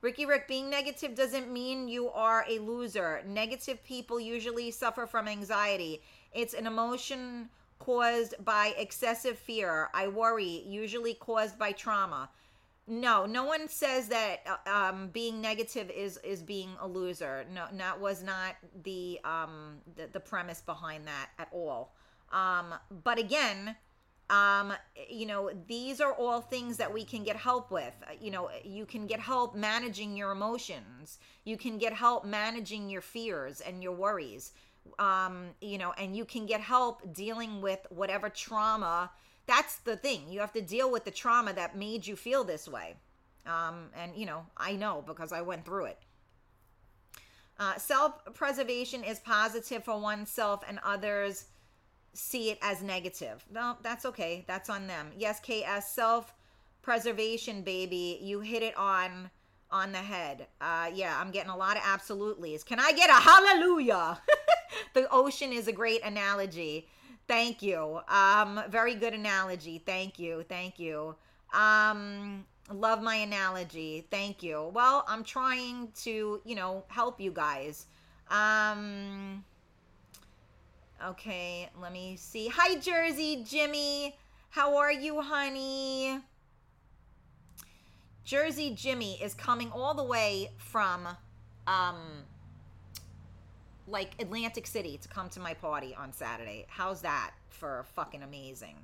[0.00, 3.22] Ricky Rick, being negative doesn't mean you are a loser.
[3.24, 6.02] Negative people usually suffer from anxiety.
[6.32, 7.48] It's an emotion
[7.82, 9.88] caused by excessive fear.
[9.92, 12.30] I worry, usually caused by trauma.
[12.86, 17.44] No, no one says that uh, um, being negative is is being a loser.
[17.52, 18.54] No, that was not
[18.84, 21.94] the um, the, the premise behind that at all.
[22.32, 22.74] Um,
[23.04, 23.76] but again,
[24.30, 24.72] um,
[25.08, 27.94] you know, these are all things that we can get help with.
[28.20, 31.18] You know, you can get help managing your emotions.
[31.44, 34.52] You can get help managing your fears and your worries
[34.98, 39.10] um, you know, and you can get help dealing with whatever trauma.
[39.46, 40.22] That's the thing.
[40.28, 42.96] You have to deal with the trauma that made you feel this way.
[43.46, 45.98] Um, and, you know, I know because I went through it.
[47.58, 51.46] Uh, Self preservation is positive for oneself and others
[52.14, 53.44] see it as negative.
[53.50, 54.44] No, that's okay.
[54.46, 55.10] That's on them.
[55.16, 56.34] Yes, KS, self
[56.82, 58.18] preservation, baby.
[58.22, 59.30] You hit it on
[59.70, 60.46] on the head.
[60.60, 62.62] Uh, yeah, I'm getting a lot of absolutely's.
[62.62, 64.20] Can I get a hallelujah?
[64.94, 66.88] the ocean is a great analogy.
[67.28, 68.00] Thank you.
[68.08, 69.82] Um, very good analogy.
[69.84, 70.44] Thank you.
[70.48, 71.14] Thank you.
[71.54, 74.06] Um, love my analogy.
[74.10, 74.70] Thank you.
[74.74, 77.86] Well, I'm trying to, you know, help you guys.
[78.30, 79.44] Um,
[81.04, 82.48] okay, let me see.
[82.48, 84.16] Hi, Jersey Jimmy.
[84.50, 86.18] How are you, honey?
[88.24, 91.08] Jersey Jimmy is coming all the way from
[91.66, 92.24] um
[93.88, 96.66] like Atlantic City to come to my party on Saturday.
[96.68, 98.76] How's that for fucking amazing?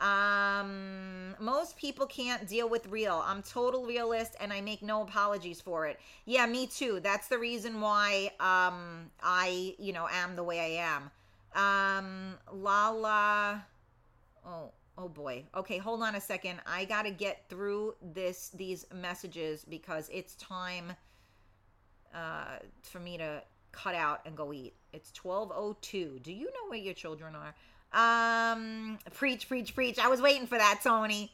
[0.00, 3.22] Um, most people can't deal with real.
[3.26, 6.00] I'm total realist and I make no apologies for it.
[6.24, 7.00] Yeah, me too.
[7.02, 11.10] That's the reason why um I, you know, am the way I am.
[11.54, 13.66] Um Lala
[14.46, 15.44] Oh, Oh boy.
[15.54, 16.60] Okay, hold on a second.
[16.66, 20.92] I got to get through this these messages because it's time
[22.14, 23.42] uh for me to
[23.72, 24.74] cut out and go eat.
[24.92, 26.22] It's 12:02.
[26.22, 27.54] Do you know where your children are?
[27.92, 29.98] Um preach preach preach.
[29.98, 31.32] I was waiting for that, Tony.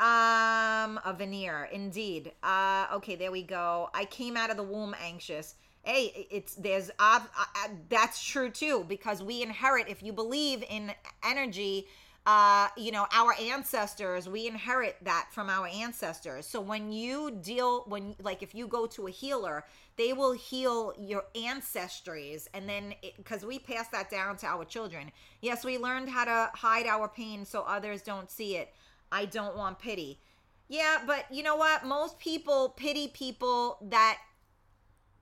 [0.00, 2.32] Um a veneer indeed.
[2.42, 3.90] Uh okay, there we go.
[3.94, 8.84] I came out of the womb anxious hey it's there's uh, uh, that's true too
[8.88, 10.92] because we inherit if you believe in
[11.24, 11.86] energy
[12.24, 16.46] uh, you know, our ancestors, we inherit that from our ancestors.
[16.46, 19.64] So when you deal, when like if you go to a healer,
[19.96, 25.10] they will heal your ancestries, and then because we pass that down to our children.
[25.40, 28.72] Yes, we learned how to hide our pain so others don't see it.
[29.10, 30.20] I don't want pity.
[30.68, 31.84] Yeah, but you know what?
[31.84, 34.18] Most people pity people that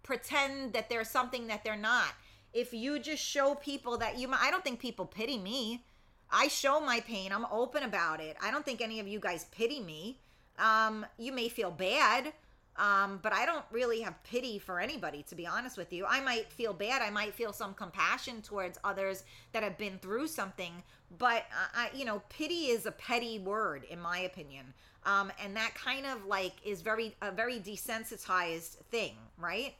[0.03, 2.12] pretend that they're something that they're not.
[2.53, 5.84] If you just show people that you, I don't think people pity me.
[6.33, 7.33] I show my pain.
[7.33, 8.37] I'm open about it.
[8.43, 10.18] I don't think any of you guys pity me.
[10.59, 12.33] Um, you may feel bad,
[12.76, 16.05] um, but I don't really have pity for anybody, to be honest with you.
[16.07, 17.03] I might feel bad.
[17.03, 20.72] I might feel some compassion towards others that have been through something,
[21.18, 24.72] but I, you know, pity is a petty word, in my opinion.
[25.05, 29.74] Um, and that kind of like is very a very desensitized thing, right?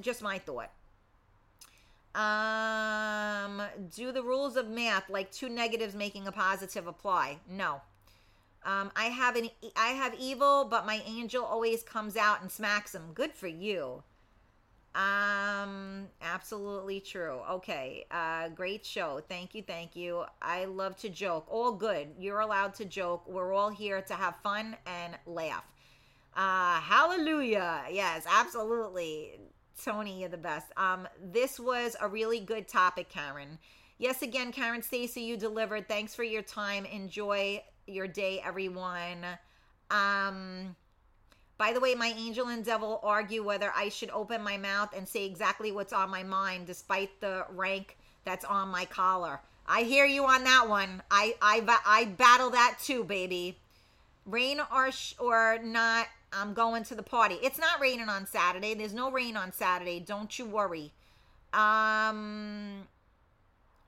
[0.00, 0.70] Just my thought.
[2.14, 3.62] Um,
[3.94, 7.38] do the rules of math like two negatives making a positive apply?
[7.48, 7.80] No.
[8.64, 12.94] Um, I have an I have evil, but my angel always comes out and smacks
[12.94, 13.12] him.
[13.12, 14.02] Good for you.
[14.94, 17.40] Um, absolutely true.
[17.50, 18.06] Okay.
[18.10, 19.20] Uh, great show.
[19.28, 19.62] Thank you.
[19.62, 20.24] Thank you.
[20.40, 21.46] I love to joke.
[21.50, 22.08] All good.
[22.18, 23.28] You're allowed to joke.
[23.28, 25.64] We're all here to have fun and laugh.
[26.36, 27.84] Uh, hallelujah.
[27.90, 29.40] Yes, absolutely.
[29.82, 30.66] Tony, you're the best.
[30.76, 33.58] Um, this was a really good topic, Karen.
[33.98, 35.88] Yes, again, Karen Stacy, you delivered.
[35.88, 36.84] Thanks for your time.
[36.84, 39.24] Enjoy your day, everyone.
[39.90, 40.74] Um,
[41.56, 45.06] by the way, my angel and devil argue whether I should open my mouth and
[45.06, 49.40] say exactly what's on my mind, despite the rank that's on my collar.
[49.66, 51.02] I hear you on that one.
[51.10, 53.58] I I I battle that too, baby.
[54.26, 57.36] Rain or sh- or not, I'm going to the party.
[57.42, 58.74] It's not raining on Saturday.
[58.74, 60.00] There's no rain on Saturday.
[60.00, 60.92] Don't you worry.
[61.52, 62.86] Um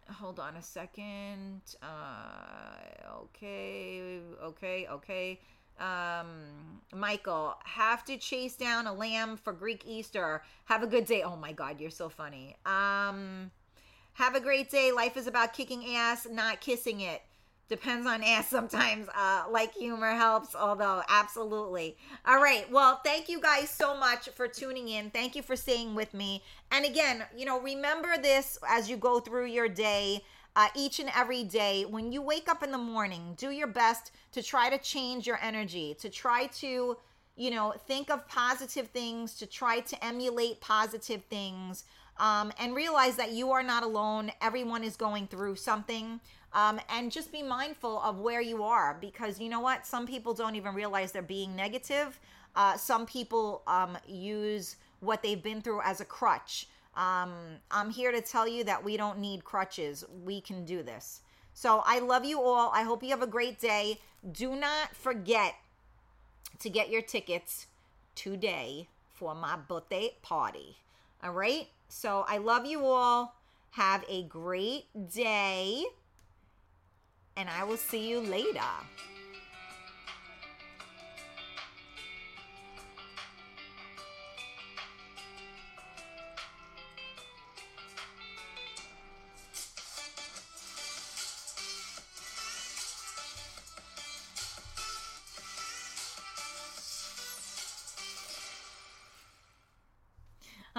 [0.09, 1.61] hold on a second.
[1.82, 4.20] Uh okay.
[4.42, 4.86] Okay.
[4.90, 5.40] Okay.
[5.80, 10.42] Um Michael, have to chase down a lamb for Greek Easter.
[10.66, 11.22] Have a good day.
[11.22, 12.57] Oh my god, you're so funny.
[12.64, 13.51] Um
[14.14, 14.92] have a great day.
[14.92, 17.22] Life is about kicking ass, not kissing it
[17.68, 21.96] depends on ass sometimes uh like humor helps although absolutely.
[22.26, 25.10] All right well thank you guys so much for tuning in.
[25.10, 26.42] Thank you for staying with me.
[26.70, 30.22] And again you know remember this as you go through your day
[30.54, 31.84] uh, each and every day.
[31.84, 35.38] When you wake up in the morning do your best to try to change your
[35.42, 36.96] energy to try to
[37.36, 41.84] you know think of positive things to try to emulate positive things
[42.18, 44.32] um, and realize that you are not alone.
[44.40, 46.20] Everyone is going through something
[46.57, 49.86] um, and just be mindful of where you are because you know what?
[49.86, 52.18] Some people don't even realize they're being negative.
[52.57, 56.66] Uh, some people um, use what they've been through as a crutch.
[56.96, 57.34] Um,
[57.70, 60.02] I'm here to tell you that we don't need crutches.
[60.24, 61.20] We can do this.
[61.52, 62.70] So I love you all.
[62.74, 64.00] I hope you have a great day.
[64.32, 65.57] Do not forget
[66.61, 67.66] to get your tickets
[68.14, 70.78] today for my birthday party.
[71.22, 71.68] All right?
[71.90, 73.36] So I love you all.
[73.72, 75.84] Have a great day
[77.37, 78.61] and I will see you later.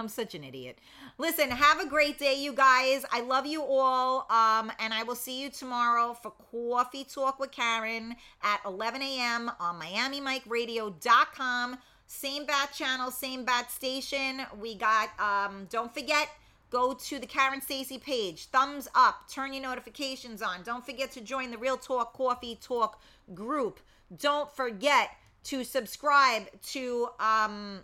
[0.08, 0.78] I'm such an idiot.
[1.18, 3.04] Listen, have a great day, you guys.
[3.12, 4.20] I love you all.
[4.30, 9.52] Um, and I will see you tomorrow for Coffee Talk with Karen at 11 a.m.
[9.60, 11.78] on MiamiMikeRadio.com.
[12.06, 14.44] Same bat channel, same bat station.
[14.58, 16.30] We got, um, don't forget,
[16.70, 18.46] go to the Karen Stacy page.
[18.46, 19.30] Thumbs up.
[19.30, 20.64] Turn your notifications on.
[20.64, 23.02] Don't forget to join the Real Talk Coffee Talk
[23.34, 23.82] group.
[24.18, 25.10] Don't forget
[25.44, 27.82] to subscribe to um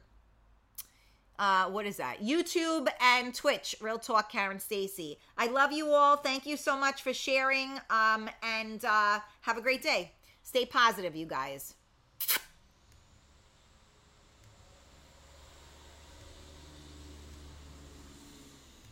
[1.40, 2.24] uh, what is that?
[2.24, 5.18] YouTube and Twitch, Real Talk Karen Stacy.
[5.38, 6.18] I love you all.
[6.18, 7.72] Thank you so much for sharing.
[7.90, 10.12] Um, and uh, have a great day.
[10.44, 11.74] Stay positive, you guys.